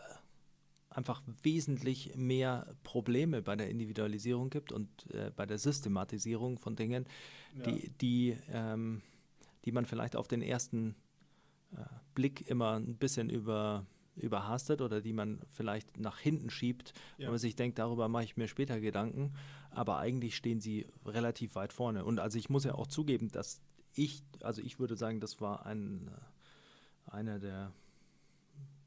einfach 0.90 1.22
wesentlich 1.42 2.14
mehr 2.14 2.66
Probleme 2.84 3.42
bei 3.42 3.56
der 3.56 3.68
Individualisierung 3.68 4.50
gibt 4.50 4.72
und 4.72 4.88
äh, 5.12 5.30
bei 5.34 5.44
der 5.44 5.58
Systematisierung 5.58 6.58
von 6.58 6.76
Dingen, 6.76 7.06
ja. 7.56 7.62
die, 7.64 7.88
die, 8.00 8.36
ähm, 8.48 9.02
die 9.64 9.72
man 9.72 9.86
vielleicht 9.86 10.14
auf 10.16 10.28
den 10.28 10.40
ersten 10.42 10.94
äh, 11.72 11.82
Blick 12.14 12.48
immer 12.48 12.78
ein 12.78 12.96
bisschen 12.96 13.28
über, 13.28 13.86
überhastet 14.14 14.80
oder 14.80 15.00
die 15.00 15.12
man 15.12 15.40
vielleicht 15.50 15.98
nach 15.98 16.18
hinten 16.18 16.50
schiebt, 16.50 16.92
Ja. 17.16 17.24
wenn 17.24 17.32
man 17.32 17.38
sich 17.38 17.56
denkt, 17.56 17.78
darüber 17.78 18.08
mache 18.08 18.24
ich 18.24 18.36
mir 18.36 18.46
später 18.46 18.80
Gedanken. 18.80 19.32
Aber 19.70 19.98
eigentlich 19.98 20.36
stehen 20.36 20.60
sie 20.60 20.86
relativ 21.04 21.56
weit 21.56 21.72
vorne. 21.72 22.04
Und 22.04 22.20
also 22.20 22.38
ich 22.38 22.48
muss 22.48 22.62
ja 22.62 22.74
auch 22.74 22.86
zugeben, 22.86 23.32
dass 23.32 23.60
ich, 23.94 24.22
also 24.40 24.62
ich 24.62 24.78
würde 24.78 24.96
sagen, 24.96 25.18
das 25.18 25.40
war 25.40 25.66
ein, 25.66 26.08
äh, 26.08 27.10
einer 27.10 27.40
der 27.40 27.72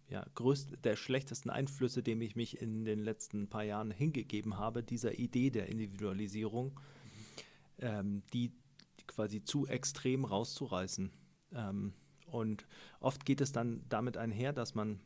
ja, 0.10 0.26
größten, 0.36 0.82
der 0.84 0.96
schlechtesten 0.96 1.50
Einflüsse, 1.50 2.02
dem 2.02 2.22
ich 2.22 2.36
mich 2.36 2.62
in 2.62 2.86
den 2.86 3.00
letzten 3.00 3.50
paar 3.50 3.64
Jahren 3.64 3.92
hingegeben 3.92 4.58
habe, 4.58 4.84
dieser 4.84 5.20
Idee 5.20 5.50
der 5.50 5.68
Individualisierung, 5.68 6.80
ähm, 7.80 8.24
die 8.34 8.52
quasi 9.06 9.44
zu 9.44 9.68
extrem 9.68 10.26
rauszureißen. 10.26 11.12
Ähm, 11.54 11.94
und 12.28 12.68
oft 13.00 13.26
geht 13.26 13.42
es 13.42 13.52
dann 13.52 13.84
damit 13.90 14.18
einher, 14.18 14.54
dass 14.54 14.76
man 14.76 15.00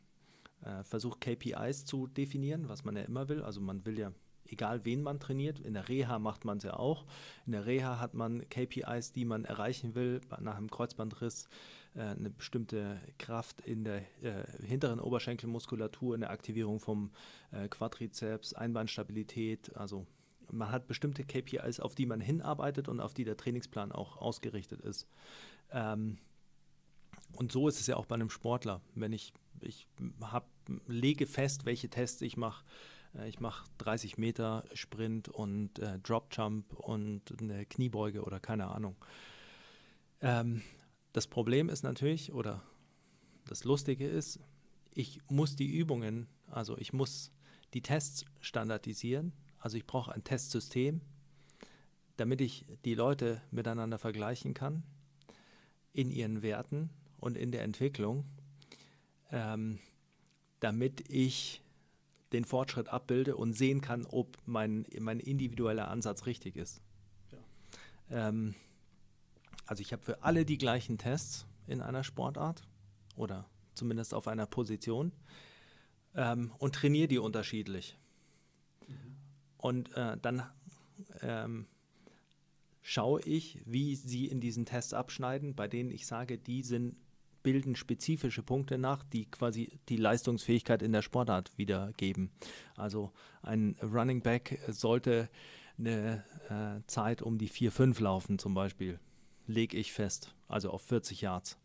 äh, 0.62 0.82
versucht, 0.84 1.20
KPIs 1.20 1.84
zu 1.84 2.06
definieren, 2.06 2.68
was 2.68 2.84
man 2.84 2.96
ja 2.96 3.02
immer 3.02 3.28
will. 3.28 3.42
Also 3.42 3.60
man 3.60 3.84
will 3.84 3.98
ja, 3.98 4.12
egal 4.52 4.84
wen 4.84 5.02
man 5.02 5.18
trainiert, 5.18 5.58
in 5.58 5.74
der 5.74 5.88
Reha 5.88 6.18
macht 6.18 6.44
man 6.44 6.58
es 6.58 6.64
ja 6.64 6.74
auch. 6.74 7.04
In 7.46 7.52
der 7.52 7.66
Reha 7.66 7.98
hat 7.98 8.14
man 8.14 8.48
KPIs, 8.48 9.12
die 9.12 9.24
man 9.24 9.44
erreichen 9.44 9.94
will, 9.94 10.20
nach 10.40 10.56
einem 10.56 10.70
Kreuzbandriss 10.70 11.48
äh, 11.94 12.02
eine 12.02 12.30
bestimmte 12.30 13.00
Kraft 13.18 13.60
in 13.62 13.84
der 13.84 14.02
äh, 14.22 14.44
hinteren 14.64 15.00
Oberschenkelmuskulatur, 15.00 16.14
in 16.14 16.20
der 16.20 16.30
Aktivierung 16.30 16.78
vom 16.78 17.10
äh, 17.50 17.68
Quadrizeps, 17.68 18.54
Einbeinstabilität, 18.54 19.76
also 19.76 20.06
man 20.50 20.70
hat 20.70 20.86
bestimmte 20.86 21.24
KPIs, 21.24 21.80
auf 21.80 21.94
die 21.94 22.06
man 22.06 22.20
hinarbeitet 22.20 22.88
und 22.88 23.00
auf 23.00 23.14
die 23.14 23.24
der 23.24 23.36
Trainingsplan 23.36 23.90
auch 23.90 24.18
ausgerichtet 24.18 24.80
ist. 24.82 25.08
Ähm, 25.70 26.18
und 27.32 27.52
so 27.52 27.68
ist 27.68 27.80
es 27.80 27.86
ja 27.86 27.96
auch 27.96 28.06
bei 28.06 28.14
einem 28.14 28.30
Sportler. 28.30 28.80
Wenn 28.94 29.12
ich, 29.12 29.32
ich 29.60 29.86
hab, 30.20 30.48
lege 30.86 31.26
fest, 31.26 31.64
welche 31.64 31.88
Tests 31.88 32.20
ich 32.22 32.36
mache. 32.36 32.64
Äh, 33.16 33.28
Ich 33.28 33.40
mache 33.40 33.68
30 33.78 34.18
Meter 34.18 34.64
Sprint 34.74 35.28
und 35.28 35.78
äh, 35.78 35.98
Drop 36.00 36.28
Jump 36.32 36.72
und 36.74 37.22
eine 37.40 37.66
Kniebeuge 37.66 38.22
oder 38.22 38.40
keine 38.40 38.68
Ahnung. 38.68 38.96
Ähm, 40.20 40.62
das 41.12 41.26
Problem 41.26 41.68
ist 41.68 41.82
natürlich, 41.82 42.32
oder 42.32 42.62
das 43.46 43.64
Lustige 43.64 44.08
ist, 44.08 44.40
ich 44.94 45.20
muss 45.28 45.56
die 45.56 45.66
Übungen, 45.66 46.26
also 46.50 46.76
ich 46.78 46.92
muss 46.92 47.32
die 47.74 47.82
Tests 47.82 48.24
standardisieren. 48.40 49.32
Also 49.58 49.76
ich 49.76 49.86
brauche 49.86 50.12
ein 50.12 50.24
Testsystem, 50.24 51.00
damit 52.16 52.40
ich 52.40 52.66
die 52.84 52.94
Leute 52.94 53.40
miteinander 53.50 53.98
vergleichen 53.98 54.54
kann 54.54 54.82
in 55.92 56.10
ihren 56.10 56.42
Werten 56.42 56.90
und 57.18 57.36
in 57.36 57.52
der 57.52 57.62
Entwicklung, 57.62 58.24
ähm, 59.30 59.78
damit 60.60 61.08
ich 61.08 61.61
den 62.32 62.44
Fortschritt 62.44 62.88
abbilde 62.88 63.36
und 63.36 63.52
sehen 63.52 63.80
kann, 63.80 64.06
ob 64.06 64.38
mein, 64.46 64.86
mein 64.98 65.20
individueller 65.20 65.88
Ansatz 65.88 66.26
richtig 66.26 66.56
ist. 66.56 66.80
Ja. 67.30 68.28
Ähm, 68.28 68.54
also 69.66 69.80
ich 69.80 69.92
habe 69.92 70.02
für 70.02 70.22
alle 70.22 70.44
die 70.44 70.58
gleichen 70.58 70.98
Tests 70.98 71.46
in 71.66 71.80
einer 71.80 72.04
Sportart 72.04 72.62
oder 73.16 73.46
zumindest 73.74 74.14
auf 74.14 74.28
einer 74.28 74.46
Position 74.46 75.12
ähm, 76.14 76.52
und 76.58 76.74
trainiere 76.74 77.08
die 77.08 77.18
unterschiedlich. 77.18 77.98
Und 79.58 79.96
äh, 79.96 80.16
dann 80.20 80.42
ähm, 81.20 81.66
schaue 82.82 83.22
ich, 83.22 83.60
wie 83.64 83.94
sie 83.94 84.26
in 84.26 84.40
diesen 84.40 84.66
Tests 84.66 84.92
abschneiden, 84.92 85.54
bei 85.54 85.68
denen 85.68 85.90
ich 85.90 86.06
sage, 86.06 86.36
die 86.36 86.62
sind, 86.62 86.96
bilden 87.42 87.76
spezifische 87.76 88.42
Punkte 88.42 88.78
nach, 88.78 89.02
die 89.04 89.26
quasi 89.26 89.78
die 89.88 89.96
Leistungsfähigkeit 89.96 90.82
in 90.82 90.92
der 90.92 91.02
Sportart 91.02 91.50
wiedergeben. 91.56 92.30
Also 92.76 93.12
ein 93.42 93.76
Running 93.82 94.22
Back 94.22 94.60
sollte 94.68 95.28
eine 95.78 96.24
äh, 96.48 96.86
Zeit 96.86 97.22
um 97.22 97.38
die 97.38 97.48
4-5 97.48 98.02
laufen 98.02 98.38
zum 98.38 98.54
Beispiel, 98.54 98.98
lege 99.46 99.76
ich 99.76 99.92
fest, 99.92 100.34
also 100.48 100.70
auf 100.70 100.82
40 100.82 101.20
Yards. 101.20 101.58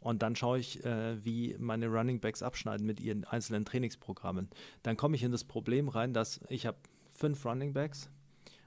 Und 0.00 0.22
dann 0.22 0.36
schaue 0.36 0.58
ich, 0.58 0.84
äh, 0.84 1.24
wie 1.24 1.56
meine 1.58 1.88
Running 1.88 2.20
Backs 2.20 2.42
abschneiden 2.42 2.86
mit 2.86 3.00
ihren 3.00 3.24
einzelnen 3.24 3.64
Trainingsprogrammen. 3.64 4.48
Dann 4.82 4.96
komme 4.96 5.16
ich 5.16 5.22
in 5.22 5.32
das 5.32 5.44
Problem 5.44 5.88
rein, 5.88 6.12
dass 6.12 6.40
ich 6.48 6.66
habe 6.66 6.78
fünf 7.10 7.44
Running 7.44 7.72
Backs 7.72 8.10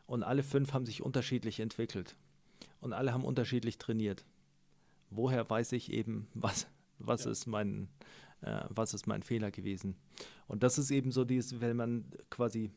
und 0.05 0.23
alle 0.23 0.43
fünf 0.43 0.73
haben 0.73 0.85
sich 0.85 1.01
unterschiedlich 1.01 1.59
entwickelt. 1.59 2.17
Und 2.81 2.93
alle 2.93 3.13
haben 3.13 3.23
unterschiedlich 3.23 3.77
trainiert. 3.77 4.25
Woher 5.11 5.47
weiß 5.49 5.73
ich 5.73 5.91
eben, 5.91 6.27
was, 6.33 6.67
was, 6.97 7.25
Ja. 7.25 7.31
ist, 7.31 7.45
mein, 7.45 7.89
äh, 8.41 8.63
was 8.69 8.93
ist 8.93 9.05
mein 9.07 9.21
Fehler 9.23 9.51
gewesen? 9.51 9.95
Und 10.47 10.63
das 10.63 10.77
ist 10.77 10.89
eben 10.91 11.11
so 11.11 11.23
dieses, 11.25 11.61
wenn 11.61 11.77
man 11.77 12.05
quasi 12.29 12.71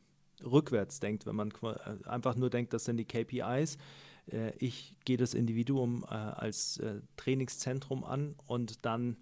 rückwärts 0.45 1.01
denkt, 1.01 1.27
wenn 1.27 1.37
man 1.37 1.53
äh, 1.63 2.09
einfach 2.09 2.37
nur 2.37 2.51
denkt, 2.51 2.73
das 2.73 2.85
sind 2.85 2.97
die 2.97 3.05
KPIs. 3.05 3.79
Äh, 4.31 4.53
ich 4.59 4.97
gehe 5.05 5.17
das 5.17 5.35
Individuum 5.35 6.05
äh, 6.05 6.15
als 6.15 6.79
äh, 6.79 7.01
Trainingszentrum 7.17 8.05
an 8.05 8.35
und 8.47 8.85
dann 8.85 9.17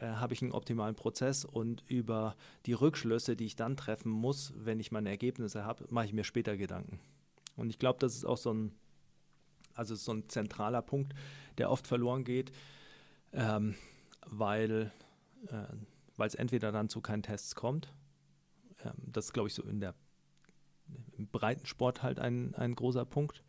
habe 0.00 0.32
ich 0.32 0.40
einen 0.40 0.52
optimalen 0.52 0.94
Prozess 0.96 1.44
und 1.44 1.84
über 1.86 2.34
die 2.64 2.72
Rückschlüsse, 2.72 3.36
die 3.36 3.44
ich 3.44 3.56
dann 3.56 3.76
treffen 3.76 4.10
muss, 4.10 4.54
wenn 4.56 4.80
ich 4.80 4.90
meine 4.90 5.10
Ergebnisse 5.10 5.64
habe, 5.66 5.84
mache 5.90 6.06
ich 6.06 6.12
mir 6.14 6.24
später 6.24 6.56
Gedanken. 6.56 6.98
Und 7.56 7.68
ich 7.68 7.78
glaube, 7.78 7.98
das 8.00 8.16
ist 8.16 8.24
auch 8.24 8.38
so 8.38 8.54
ein, 8.54 8.72
also 9.74 9.94
so 9.94 10.12
ein 10.12 10.28
zentraler 10.28 10.82
Punkt, 10.82 11.14
der 11.58 11.70
oft 11.70 11.86
verloren 11.86 12.24
geht, 12.24 12.52
ähm, 13.32 13.74
weil 14.26 14.92
äh, 15.48 16.24
es 16.24 16.34
entweder 16.34 16.70
dann 16.70 16.88
zu 16.88 17.00
keinen 17.00 17.22
Tests 17.22 17.54
kommt, 17.54 17.92
ähm, 18.84 18.92
das 19.06 19.26
ist 19.26 19.32
glaube 19.32 19.48
ich 19.48 19.54
so 19.54 19.62
in 19.62 19.80
der 19.80 19.94
im 21.16 21.26
Breitensport 21.28 22.02
halt 22.02 22.18
ein, 22.18 22.54
ein 22.54 22.74
großer 22.74 23.04
Punkt, 23.04 23.42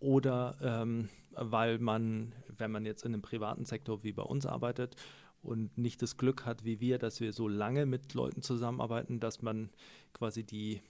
oder 0.00 0.56
ähm, 0.60 1.08
weil 1.32 1.78
man, 1.78 2.32
wenn 2.58 2.70
man 2.70 2.84
jetzt 2.84 3.04
in 3.04 3.14
einem 3.14 3.22
privaten 3.22 3.64
Sektor 3.64 4.02
wie 4.02 4.12
bei 4.12 4.22
uns 4.22 4.44
arbeitet 4.44 4.96
und 5.42 5.78
nicht 5.78 6.02
das 6.02 6.16
Glück 6.16 6.44
hat 6.44 6.64
wie 6.64 6.80
wir, 6.80 6.98
dass 6.98 7.20
wir 7.20 7.32
so 7.32 7.48
lange 7.48 7.86
mit 7.86 8.14
Leuten 8.14 8.42
zusammenarbeiten, 8.42 9.20
dass 9.20 9.42
man 9.42 9.70
quasi 10.12 10.44
die, 10.44 10.82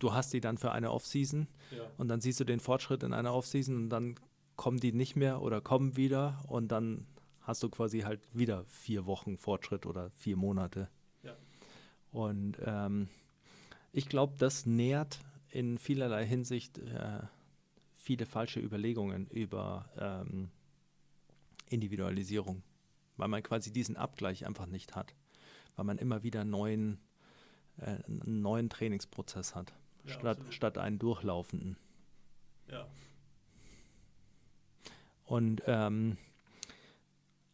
du 0.00 0.12
hast 0.12 0.32
die 0.32 0.40
dann 0.40 0.58
für 0.58 0.72
eine 0.72 0.90
Offseason 0.90 1.46
Ja. 1.70 1.84
und 1.98 2.08
dann 2.08 2.20
siehst 2.20 2.40
du 2.40 2.44
den 2.44 2.58
Fortschritt 2.60 3.02
in 3.04 3.12
einer 3.12 3.32
Offseason 3.34 3.76
und 3.76 3.88
dann 3.90 4.16
kommen 4.56 4.78
die 4.80 4.92
nicht 4.92 5.14
mehr 5.16 5.40
oder 5.40 5.60
kommen 5.60 5.96
wieder 5.96 6.42
und 6.48 6.68
dann 6.72 7.06
hast 7.40 7.62
du 7.62 7.68
quasi 7.70 8.00
halt 8.00 8.20
wieder 8.36 8.64
vier 8.66 9.06
Wochen 9.06 9.38
Fortschritt 9.38 9.86
oder 9.86 10.10
vier 10.10 10.36
Monate. 10.36 10.88
Ja. 11.22 11.34
Und 12.12 12.58
ähm, 12.64 13.08
ich 13.92 14.08
glaube, 14.08 14.34
das 14.38 14.66
nährt 14.66 15.20
in 15.48 15.78
vielerlei 15.78 16.26
Hinsicht 16.26 16.78
äh, 16.78 17.20
viele 17.96 18.26
falsche 18.26 18.60
Überlegungen 18.60 19.26
über 19.28 19.88
ähm, 19.98 20.50
Individualisierung, 21.68 22.62
weil 23.16 23.28
man 23.28 23.42
quasi 23.42 23.72
diesen 23.72 23.96
Abgleich 23.96 24.46
einfach 24.46 24.66
nicht 24.66 24.94
hat, 24.94 25.14
weil 25.76 25.84
man 25.84 25.98
immer 25.98 26.22
wieder 26.22 26.44
neuen, 26.44 26.98
äh, 27.78 27.96
einen 28.06 28.42
neuen 28.42 28.68
Trainingsprozess 28.70 29.54
hat, 29.54 29.72
Ja, 30.10 30.20
statt, 30.20 30.36
absolut. 30.36 30.54
statt 30.54 30.78
einen 30.78 30.98
durchlaufenden. 30.98 31.76
Ja. 32.70 32.86
Und 35.24 35.62
ähm, 35.66 36.16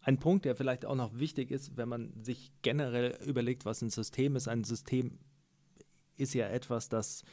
ein 0.03 0.19
Punkt, 0.19 0.45
der 0.45 0.57
vielleicht 0.57 0.87
auch 0.87 0.95
noch 0.95 1.19
wichtig 1.19 1.51
ist, 1.51 1.77
wenn 1.77 1.88
man 1.88 2.12
sich 2.23 2.53
generell 2.62 3.19
überlegt, 3.27 3.64
was 3.64 3.83
ein 3.83 3.90
System 3.90 4.37
ist. 4.37 4.49
Ein 4.49 4.64
System 4.64 5.19
ist 6.16 6.33
ja 6.33 6.49
etwas, 6.49 6.88
das 6.88 7.25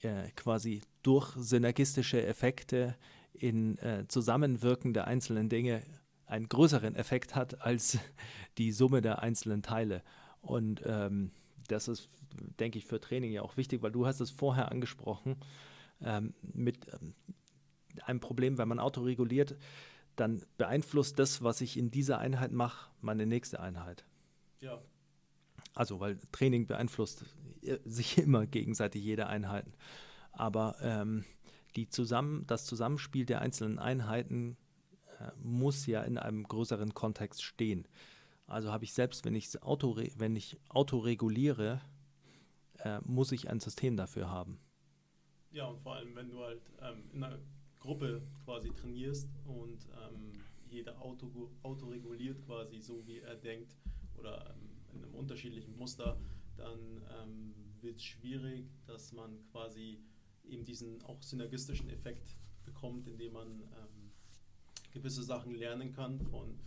äh, 0.00 0.30
quasi 0.34 0.82
durch 1.02 1.32
synergistische 1.36 2.24
Effekte 2.24 2.96
in 3.32 3.78
äh, 3.78 4.06
Zusammenwirken 4.08 4.94
der 4.94 5.06
einzelnen 5.06 5.48
Dinge 5.48 5.82
einen 6.26 6.48
größeren 6.48 6.94
Effekt 6.94 7.34
hat 7.34 7.60
als 7.60 7.98
die 8.58 8.72
Summe 8.72 9.02
der 9.02 9.20
einzelnen 9.22 9.62
Teile. 9.62 10.02
Und 10.40 10.82
ähm, 10.86 11.30
das 11.68 11.88
ist, 11.88 12.08
denke 12.58 12.78
ich, 12.78 12.86
für 12.86 13.00
Training 13.00 13.32
ja 13.32 13.42
auch 13.42 13.56
wichtig, 13.56 13.82
weil 13.82 13.92
du 13.92 14.06
hast 14.06 14.20
es 14.20 14.30
vorher 14.30 14.70
angesprochen, 14.70 15.36
ähm, 16.00 16.34
mit 16.42 16.86
ähm, 16.92 17.14
einem 18.04 18.20
Problem, 18.20 18.58
wenn 18.58 18.68
man 18.68 18.78
autoreguliert, 18.78 19.56
dann 20.16 20.42
beeinflusst 20.58 21.18
das, 21.18 21.42
was 21.42 21.60
ich 21.60 21.76
in 21.76 21.90
dieser 21.90 22.18
Einheit 22.18 22.52
mache, 22.52 22.90
meine 23.00 23.26
nächste 23.26 23.60
Einheit. 23.60 24.04
Ja. 24.60 24.80
Also, 25.74 26.00
weil 26.00 26.18
Training 26.32 26.66
beeinflusst 26.66 27.24
äh, 27.62 27.78
sich 27.84 28.18
immer 28.18 28.46
gegenseitig 28.46 29.02
jede 29.02 29.26
Einheit. 29.26 29.66
Aber 30.32 30.76
ähm, 30.80 31.24
die 31.76 31.88
zusammen, 31.88 32.46
das 32.46 32.64
Zusammenspiel 32.66 33.26
der 33.26 33.40
einzelnen 33.40 33.78
Einheiten 33.78 34.56
äh, 35.20 35.30
muss 35.42 35.86
ja 35.86 36.02
in 36.02 36.18
einem 36.18 36.44
größeren 36.44 36.94
Kontext 36.94 37.42
stehen. 37.42 37.86
Also 38.46 38.70
habe 38.72 38.84
ich 38.84 38.92
selbst, 38.92 39.24
wenn, 39.24 39.34
ich's 39.34 39.56
auto, 39.62 39.96
wenn 40.16 40.36
ich 40.36 40.58
autoreguliere, 40.68 41.80
äh, 42.78 43.00
muss 43.04 43.32
ich 43.32 43.48
ein 43.48 43.60
System 43.60 43.96
dafür 43.96 44.30
haben. 44.30 44.58
Ja, 45.50 45.66
und 45.66 45.80
vor 45.80 45.94
allem, 45.94 46.14
wenn 46.14 46.30
du 46.30 46.40
halt 46.40 46.62
ähm, 46.82 47.04
in 47.12 47.24
einer 47.24 47.38
Gruppe 47.78 48.22
quasi 48.44 48.70
trainierst 48.70 49.28
und 49.46 49.88
ähm, 50.04 50.32
jeder 50.68 51.00
auto, 51.00 51.50
autoreguliert 51.62 52.44
quasi 52.44 52.80
so, 52.80 53.06
wie 53.06 53.20
er 53.20 53.36
denkt 53.36 53.76
oder 54.18 54.50
ähm, 54.50 54.70
in 54.94 55.04
einem 55.04 55.14
unterschiedlichen 55.14 55.76
Muster, 55.76 56.18
dann 56.56 57.02
ähm, 57.22 57.54
wird 57.80 57.96
es 57.96 58.04
schwierig, 58.04 58.66
dass 58.86 59.12
man 59.12 59.38
quasi 59.52 60.00
eben 60.44 60.64
diesen 60.64 61.02
auch 61.04 61.22
synergistischen 61.22 61.88
Effekt 61.90 62.36
bekommt, 62.64 63.06
indem 63.06 63.34
man 63.34 63.60
ähm, 63.60 64.10
gewisse 64.92 65.22
Sachen 65.22 65.54
lernen 65.54 65.92
kann 65.92 66.20
von 66.20 66.58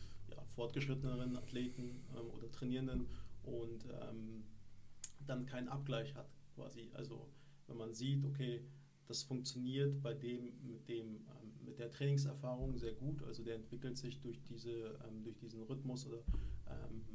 fortgeschritteneren 0.57 1.37
Athleten 1.37 2.03
ähm, 2.15 2.29
oder 2.31 2.51
Trainierenden 2.51 3.05
und 3.43 3.85
ähm, 4.01 4.43
dann 5.25 5.45
keinen 5.45 5.69
Abgleich 5.69 6.15
hat 6.15 6.27
quasi. 6.55 6.89
Also 6.93 7.29
wenn 7.67 7.77
man 7.77 7.93
sieht, 7.93 8.25
okay, 8.25 8.65
das 9.05 9.23
funktioniert 9.23 10.01
bei 10.01 10.13
dem 10.15 10.51
mit 10.65 10.89
dem 10.89 11.27
ähm, 11.27 11.53
mit 11.63 11.77
der 11.79 11.91
Trainingserfahrung 11.91 12.75
sehr 12.77 12.93
gut, 12.93 13.23
also 13.23 13.43
der 13.43 13.55
entwickelt 13.55 13.97
sich 13.97 14.19
durch 14.19 14.41
diese 14.43 14.99
ähm, 15.07 15.23
durch 15.23 15.37
diesen 15.37 15.61
Rhythmus 15.61 16.07
oder 16.07 16.23
ähm, 16.67 17.05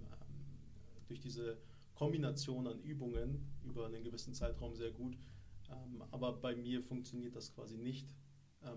durch 1.08 1.20
diese 1.20 1.58
Kombination 1.94 2.66
an 2.66 2.80
Übungen 2.80 3.44
über 3.64 3.86
einen 3.86 4.02
gewissen 4.04 4.34
Zeitraum 4.34 4.74
sehr 4.74 4.92
gut. 4.92 5.16
aber 6.10 6.32
bei 6.32 6.54
mir 6.54 6.82
funktioniert 6.82 7.34
das 7.36 7.52
quasi 7.54 7.76
nicht. 7.76 8.14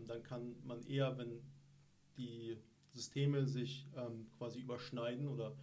dann 0.07 0.21
kann 0.23 0.55
man 0.63 0.83
eher, 0.83 1.17
wenn 1.17 1.41
die 2.17 2.57
Systeme 2.95 3.45
sich 3.45 3.87
ähm, 3.95 4.27
quasi 4.37 4.59
überschneiden 4.59 5.27
oder 5.27 5.55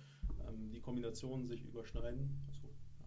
ähm, 0.47 0.71
die 0.71 0.81
Kombinationen 0.81 1.49
sich 1.49 1.65
überschneiden, 1.65 2.43
also 2.47 2.69
ja, 3.01 3.07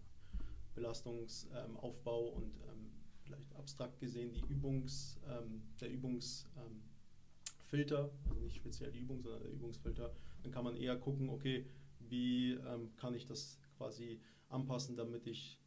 Belastungsaufbau 0.74 2.28
ähm, 2.28 2.34
und 2.34 2.60
ähm, 2.68 2.90
vielleicht 3.22 3.54
abstrakt 3.54 4.00
gesehen 4.00 4.32
die 4.32 4.44
Übungs, 4.52 5.20
ähm, 5.28 5.62
der 5.80 5.90
Übungsfilter, 5.90 8.10
also 8.28 8.40
nicht 8.40 8.56
speziell 8.56 8.90
die 8.90 8.98
Übung, 8.98 9.22
sondern 9.22 9.42
der 9.42 9.52
Übungsfilter, 9.52 10.12
dann 10.42 10.50
kann 10.50 10.64
man 10.64 10.76
eher 10.76 10.96
gucken, 10.96 11.30
okay, 11.30 11.64
wie 12.08 12.56
kann 12.98 13.14
ich 13.14 13.26
das 13.26 13.58
quasi 13.76 14.20
anpassen, 14.48 14.96
damit 14.96 15.26
ich 15.26 15.58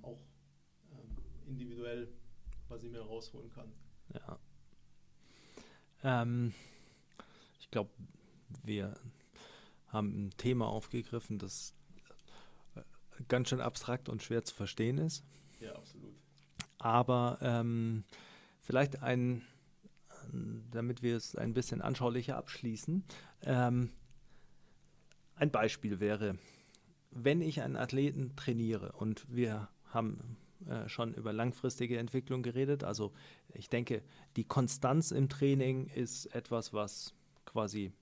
auch 0.00 0.24
individuell 1.46 2.08
quasi 2.66 2.88
mehr 2.88 3.02
rausholen 3.02 3.50
kann. 3.50 3.70
Ja. 4.14 4.38
Ähm, 6.02 6.54
glaube, 7.74 7.90
wir 8.62 8.94
haben 9.88 10.26
ein 10.26 10.30
Thema 10.36 10.68
aufgegriffen, 10.68 11.38
das 11.38 11.74
äh, 12.76 12.82
ganz 13.26 13.48
schön 13.48 13.60
abstrakt 13.60 14.08
und 14.08 14.22
schwer 14.22 14.44
zu 14.44 14.54
verstehen 14.54 14.96
ist. 14.98 15.24
Ja, 15.58 15.74
absolut. 15.74 16.14
Aber 16.78 17.38
ähm, 17.42 18.04
vielleicht 18.60 19.02
ein, 19.02 19.42
damit 20.70 21.02
wir 21.02 21.16
es 21.16 21.34
ein 21.34 21.52
bisschen 21.52 21.82
anschaulicher 21.82 22.36
abschließen, 22.36 23.04
ähm, 23.42 23.90
ein 25.34 25.50
Beispiel 25.50 25.98
wäre, 25.98 26.38
wenn 27.10 27.40
ich 27.40 27.60
einen 27.60 27.76
Athleten 27.76 28.36
trainiere 28.36 28.92
und 28.92 29.26
wir 29.34 29.68
haben 29.86 30.36
äh, 30.68 30.88
schon 30.88 31.12
über 31.14 31.32
langfristige 31.32 31.98
Entwicklung 31.98 32.42
geredet, 32.42 32.84
also 32.84 33.12
ich 33.52 33.68
denke, 33.68 34.02
die 34.36 34.44
Konstanz 34.44 35.10
im 35.10 35.28
Training 35.28 35.88
ist 35.88 36.26
etwas, 36.26 36.72
was 36.72 37.14
quasi 37.54 37.92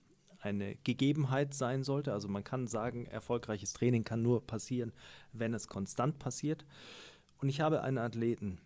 eine 0.40 0.76
Gegebenheit 0.76 1.52
sein 1.54 1.84
sollte. 1.84 2.12
Also 2.12 2.26
man 2.26 2.42
kann 2.42 2.66
sagen, 2.66 3.04
erfolgreiches 3.06 3.74
Training 3.74 4.02
kann 4.02 4.22
nur 4.22 4.44
passieren, 4.46 4.92
wenn 5.32 5.52
es 5.52 5.68
konstant 5.68 6.18
passiert. 6.18 6.64
Und 7.38 7.50
ich 7.50 7.60
habe 7.60 7.82
einen 7.82 7.98
Athleten 7.98 8.58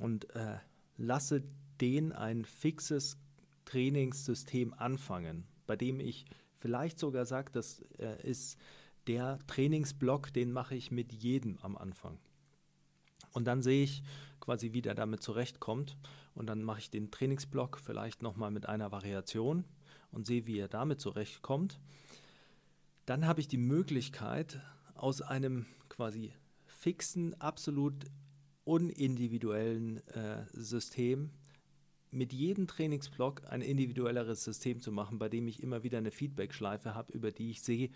und 0.00 0.34
äh, 0.34 0.56
lasse 0.96 1.44
den 1.80 2.12
ein 2.12 2.46
fixes 2.46 3.18
Trainingssystem 3.66 4.72
anfangen, 4.72 5.44
bei 5.66 5.76
dem 5.76 6.00
ich 6.00 6.24
vielleicht 6.58 6.98
sogar 6.98 7.26
sage, 7.26 7.52
das 7.52 7.80
äh, 7.98 8.26
ist 8.26 8.58
der 9.06 9.38
Trainingsblock, 9.46 10.32
den 10.32 10.52
mache 10.52 10.74
ich 10.74 10.90
mit 10.90 11.12
jedem 11.12 11.58
am 11.60 11.76
Anfang. 11.76 12.18
Und 13.32 13.44
dann 13.44 13.60
sehe 13.60 13.84
ich 13.84 14.02
quasi, 14.40 14.72
wie 14.72 14.80
der 14.80 14.94
damit 14.94 15.22
zurechtkommt. 15.22 15.98
Und 16.34 16.46
dann 16.46 16.62
mache 16.62 16.80
ich 16.80 16.90
den 16.90 17.10
Trainingsblock 17.10 17.78
vielleicht 17.78 18.22
nochmal 18.22 18.50
mit 18.50 18.66
einer 18.66 18.90
Variation 18.90 19.64
und 20.14 20.26
sehe, 20.26 20.46
wie 20.46 20.58
er 20.58 20.68
damit 20.68 21.00
zurechtkommt, 21.00 21.80
dann 23.06 23.26
habe 23.26 23.40
ich 23.40 23.48
die 23.48 23.58
Möglichkeit, 23.58 24.60
aus 24.94 25.20
einem 25.20 25.66
quasi 25.88 26.32
fixen, 26.66 27.38
absolut 27.40 27.94
unindividuellen 28.64 29.98
äh, 30.08 30.44
System 30.52 31.30
mit 32.10 32.32
jedem 32.32 32.66
Trainingsblock 32.66 33.42
ein 33.50 33.60
individuelleres 33.60 34.44
System 34.44 34.80
zu 34.80 34.92
machen, 34.92 35.18
bei 35.18 35.28
dem 35.28 35.48
ich 35.48 35.62
immer 35.62 35.82
wieder 35.82 35.98
eine 35.98 36.12
Feedback-Schleife 36.12 36.94
habe, 36.94 37.12
über 37.12 37.32
die 37.32 37.50
ich 37.50 37.62
sehe, 37.62 37.90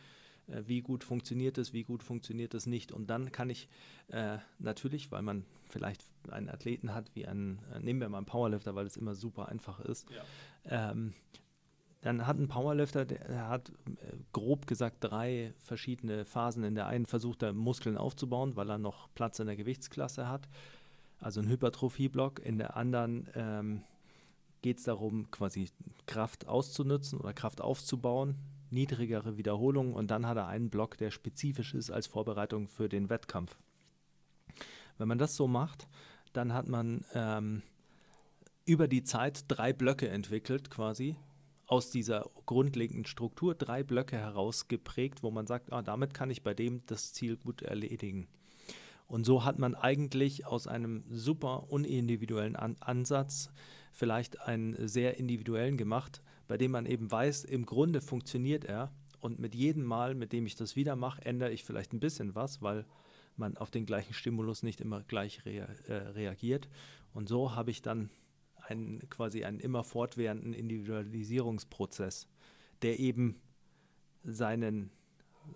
äh, 0.48 0.62
wie 0.66 0.83
gut 0.83 1.04
funktioniert 1.04 1.57
es, 1.57 1.72
wie 1.72 1.85
gut 1.85 2.02
funktioniert 2.02 2.54
es 2.54 2.66
nicht. 2.66 2.92
Und 2.92 3.09
dann 3.09 3.33
kann 3.33 3.48
ich 3.48 3.68
äh, 4.09 4.38
natürlich, 4.59 5.11
weil 5.11 5.22
man 5.22 5.44
vielleicht 5.68 6.04
einen 6.31 6.48
Athleten 6.48 6.94
hat, 6.94 7.14
wie 7.14 7.26
einen, 7.26 7.61
äh, 7.72 7.81
nehmen 7.81 8.00
wir 8.00 8.09
mal 8.09 8.18
einen 8.18 8.26
Powerlifter, 8.26 8.74
weil 8.74 8.87
es 8.87 8.96
immer 8.96 9.14
super 9.14 9.48
einfach 9.48 9.81
ist, 9.81 10.09
ja. 10.11 10.90
ähm, 10.90 11.14
dann 12.00 12.26
hat 12.26 12.38
ein 12.38 12.48
Powerlifter, 12.48 13.04
der 13.04 13.48
hat 13.48 13.70
äh, 13.70 14.16
grob 14.32 14.66
gesagt 14.66 14.98
drei 15.00 15.52
verschiedene 15.58 16.24
Phasen. 16.24 16.62
In 16.62 16.74
der 16.74 16.87
einen 16.87 17.06
versucht 17.06 17.42
er 17.42 17.52
Muskeln 17.52 17.96
aufzubauen, 17.96 18.56
weil 18.56 18.70
er 18.70 18.78
noch 18.78 19.08
Platz 19.14 19.40
in 19.40 19.46
der 19.46 19.56
Gewichtsklasse 19.56 20.28
hat, 20.28 20.48
also 21.18 21.40
ein 21.40 21.48
Hypertrophie-Block. 21.48 22.44
In 22.44 22.58
der 22.58 22.76
anderen 22.76 23.28
ähm, 23.34 23.82
geht 24.62 24.78
es 24.78 24.84
darum, 24.84 25.30
quasi 25.30 25.70
Kraft 26.06 26.46
auszunutzen 26.46 27.18
oder 27.18 27.32
Kraft 27.32 27.61
aufzubauen, 27.61 28.37
niedrigere 28.70 29.37
Wiederholungen 29.37 29.94
und 29.94 30.11
dann 30.11 30.26
hat 30.26 30.37
er 30.37 30.46
einen 30.46 30.70
Block, 30.70 30.96
der 30.98 31.11
spezifisch 31.11 31.74
ist 31.74 31.90
als 31.90 32.06
Vorbereitung 32.06 32.68
für 32.68 32.88
den 32.88 33.11
Wettkampf. 33.11 33.56
Wenn 34.98 35.08
man 35.08 35.18
das 35.18 35.37
so 35.37 35.48
macht, 35.48 35.88
dann 36.32 36.52
hat 36.52 36.68
man 36.68 37.04
ähm, 37.14 37.62
über 38.66 38.87
die 38.87 39.02
Zeit 39.02 39.44
drei 39.48 39.72
Blöcke 39.72 40.08
entwickelt 40.08 40.70
quasi, 40.70 41.16
aus 41.68 41.90
dieser 41.90 42.28
grundlegenden 42.46 43.04
Struktur 43.04 43.54
drei 43.54 43.83
Blöcke 43.83 44.16
herausgeprägt, 44.16 45.22
wo 45.22 45.31
man 45.31 45.46
sagt, 45.46 45.72
ah, 45.72 45.83
damit 45.83 46.14
kann 46.14 46.31
ich 46.31 46.42
bei 46.42 46.54
dem 46.54 46.83
das 46.87 47.12
Ziel 47.12 47.37
gut 47.37 47.62
erledigen. 47.62 48.26
Und 49.07 49.24
so 49.24 49.44
hat 49.44 49.59
man 49.59 49.74
eigentlich 49.74 50.46
aus 50.46 50.66
einem 50.66 51.04
super 51.11 51.70
unindividuellen 51.70 52.57
An 52.57 52.76
Ansatz 52.81 53.50
vielleicht 53.92 54.40
einen 54.40 54.88
sehr 54.88 55.18
individuellen 55.18 55.76
gemacht, 55.76 56.22
bei 56.46 56.57
dem 56.57 56.72
man 56.72 56.87
eben 56.87 57.11
weiß, 57.11 57.44
im 57.44 57.66
Grunde 57.66 58.00
funktioniert 58.00 58.64
er 58.64 58.90
und 59.20 59.38
mit 59.38 59.54
jedem 59.54 59.85
Mal, 59.85 60.14
mit 60.14 60.33
dem 60.33 60.46
ich 60.46 60.57
das 60.57 60.74
wieder 60.74 60.96
mache, 60.96 61.24
ändere 61.24 61.52
ich 61.52 61.64
vielleicht 61.64 61.92
ein 61.92 62.00
bisschen 62.00 62.35
was, 62.35 62.62
weil 62.62 62.87
man 63.37 63.57
auf 63.57 63.70
den 63.70 63.87
gleichen 63.87 64.14
Stimulus 64.14 64.62
nicht 64.62 64.81
immer 64.81 65.02
gleich 65.02 65.44
rea 65.44 65.66
äh, 65.87 65.94
reagiert. 65.94 66.68
Und 67.12 67.28
so 67.28 67.54
habe 67.54 67.70
ich 67.70 67.83
dann 67.83 68.11
einen, 68.68 69.09
quasi 69.09 69.44
einen 69.44 69.61
immer 69.61 69.85
fortwährenden 69.85 70.52
Individualisierungsprozess, 70.52 72.28
der 72.83 72.98
eben 72.98 73.40
seinen, 74.22 74.90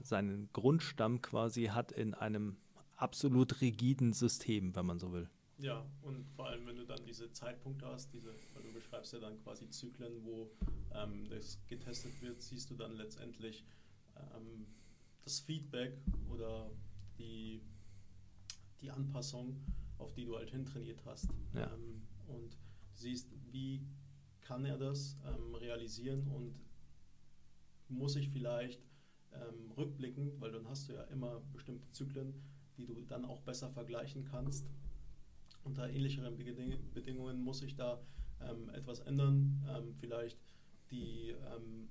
seinen 0.03 0.49
Grundstamm 0.53 1.21
quasi 1.23 1.67
hat 1.67 1.93
in 1.93 2.15
einem 2.15 2.57
absolut 2.97 3.61
rigiden 3.61 4.13
System, 4.13 4.75
wenn 4.75 4.87
man 4.87 4.99
so 4.99 5.13
will. 5.13 5.29
Ja, 5.59 5.85
und 6.03 6.27
vor 6.35 6.49
allem, 6.49 6.67
wenn 6.67 6.77
du 6.77 6.85
dann 6.85 7.05
diese 7.05 7.31
Zeitpunkte 7.33 7.87
hast, 7.87 8.13
diese, 8.13 8.35
weil 8.55 8.63
du 8.63 8.73
beschreibst 8.73 9.13
ja 9.13 9.21
dann 9.21 9.39
quasi 9.45 9.69
Zyklen, 9.71 10.25
wo 10.25 10.51
ähm, 10.93 11.29
das 11.29 11.59
getestet 11.69 12.21
wird, 12.21 12.43
siehst 12.43 12.71
du 12.71 12.75
dann 12.75 12.97
letztendlich 12.97 13.65
ähm, 14.17 14.67
das 15.25 15.41
Feedback 15.41 15.93
oder 16.31 16.71
die, 17.19 17.61
die 18.81 18.91
Anpassung, 18.91 19.57
auf 19.99 20.13
die 20.15 20.25
du 20.25 20.37
halt 20.37 20.51
hintrainiert 20.51 21.05
hast. 21.05 21.29
Ja. 21.55 21.73
Ähm, 21.73 22.03
und 22.27 22.57
siehst, 23.03 23.29
wie 23.51 23.83
kann 24.41 24.65
er 24.65 24.79
das 24.79 25.17
ähm, 25.27 25.55
realisieren 25.55 26.27
und 26.29 26.55
muss 27.89 28.17
ich 28.17 28.29
vielleicht 28.31 28.81
ähm, 29.33 29.71
rückblickend, 29.77 30.41
weil 30.41 30.53
dann 30.53 30.69
hast 30.69 30.89
du 30.89 30.95
ja 30.95 31.03
immer 31.05 31.41
bestimmte 31.53 31.91
Zyklen, 31.93 32.35
die 32.77 32.87
du 32.87 32.95
dann 33.03 33.25
auch 33.25 33.41
besser 33.43 33.71
vergleichen 33.71 34.25
kannst. 34.25 34.67
Unter 35.65 35.89
ähnlicheren 35.89 36.37
Bedingungen 36.37 37.43
muss 37.43 37.63
ich 37.63 37.75
da 37.75 38.01
ähm, 38.41 38.69
etwas 38.71 39.01
ändern, 39.01 39.65
ähm, 39.69 39.95
vielleicht 39.95 40.39
die 40.91 41.31
ähm, 41.31 41.89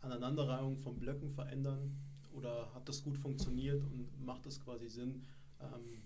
Aneinanderreihung 0.00 0.78
von 0.78 0.98
Blöcken 0.98 1.30
verändern 1.30 1.96
oder 2.32 2.72
hat 2.74 2.88
das 2.88 3.02
gut 3.02 3.18
funktioniert 3.18 3.82
und 3.84 4.24
macht 4.24 4.46
es 4.46 4.60
quasi 4.60 4.88
Sinn, 4.88 5.22
ähm, 5.60 6.02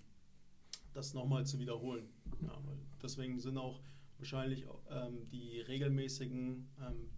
das 0.93 1.13
nochmal 1.13 1.45
zu 1.45 1.59
wiederholen. 1.59 2.07
Ja, 2.41 2.57
deswegen 3.01 3.39
sind 3.39 3.57
auch 3.57 3.81
wahrscheinlich 4.17 4.65
ähm, 4.89 5.27
die 5.29 5.61
regelmäßigen 5.61 6.67
ähm, 6.81 7.09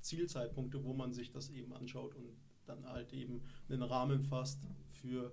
Zielzeitpunkte, 0.00 0.84
wo 0.84 0.92
man 0.92 1.12
sich 1.12 1.30
das 1.30 1.50
eben 1.50 1.72
anschaut 1.72 2.14
und 2.14 2.36
dann 2.66 2.86
halt 2.86 3.12
eben 3.12 3.42
einen 3.68 3.82
Rahmen 3.82 4.22
fasst 4.22 4.66
für 4.90 5.32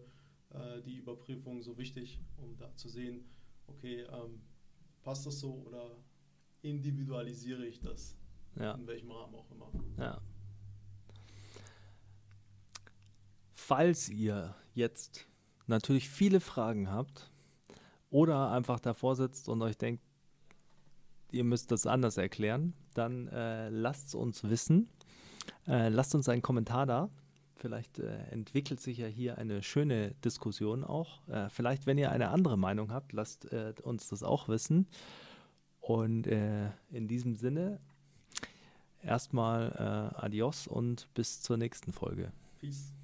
äh, 0.52 0.82
die 0.82 0.97
Überprüfung 0.97 1.62
so 1.62 1.78
wichtig, 1.78 2.19
um 2.38 2.58
da 2.58 2.75
zu 2.75 2.89
sehen, 2.89 3.25
okay, 3.67 4.02
ähm, 4.02 4.41
passt 5.04 5.25
das 5.25 5.39
so 5.39 5.54
oder 5.65 5.95
individualisiere 6.62 7.65
ich 7.65 7.80
das? 7.80 8.15
Ja. 8.56 8.73
In 8.73 8.88
welchem 8.88 9.12
Rahmen 9.12 9.36
auch 9.36 9.49
immer. 9.52 9.71
Ja. 9.97 10.21
Falls 13.52 14.10
ihr 14.10 14.56
jetzt 14.73 15.28
natürlich 15.67 16.10
viele 16.10 16.39
Fragen 16.39 16.89
habt 16.89 17.32
oder 18.10 18.52
einfach 18.52 18.80
davor 18.80 19.15
sitzt 19.15 19.47
und 19.47 19.62
euch 19.62 19.78
denkt, 19.78 20.04
ihr 21.31 21.43
müsst 21.43 21.71
das 21.71 21.85
anders 21.85 22.17
erklären, 22.17 22.73
dann 22.93 23.27
äh, 23.27 23.69
lasst 23.69 24.07
es 24.09 24.15
uns 24.15 24.43
wissen. 24.43 24.89
Äh, 25.67 25.89
lasst 25.89 26.15
uns 26.15 26.29
einen 26.29 26.41
Kommentar 26.41 26.85
da. 26.85 27.09
Vielleicht 27.55 27.99
äh, 27.99 28.17
entwickelt 28.31 28.79
sich 28.79 28.97
ja 28.97 29.07
hier 29.07 29.37
eine 29.37 29.61
schöne 29.61 30.11
Diskussion 30.23 30.83
auch. 30.83 31.27
Äh, 31.27 31.49
vielleicht, 31.49 31.85
wenn 31.85 31.97
ihr 31.97 32.11
eine 32.11 32.29
andere 32.29 32.57
Meinung 32.57 32.91
habt, 32.91 33.13
lasst 33.13 33.51
äh, 33.51 33.73
uns 33.83 34.07
das 34.07 34.23
auch 34.23 34.47
wissen. 34.47 34.87
Und 35.79 36.27
äh, 36.27 36.69
in 36.89 37.07
diesem 37.07 37.35
Sinne 37.35 37.79
erstmal 39.01 40.11
adios 40.15 40.67
und 40.67 41.07
bis 41.13 41.41
zur 41.41 41.55
nächsten 41.55 41.93
Folge. 41.93 42.33
Peace. 42.59 42.98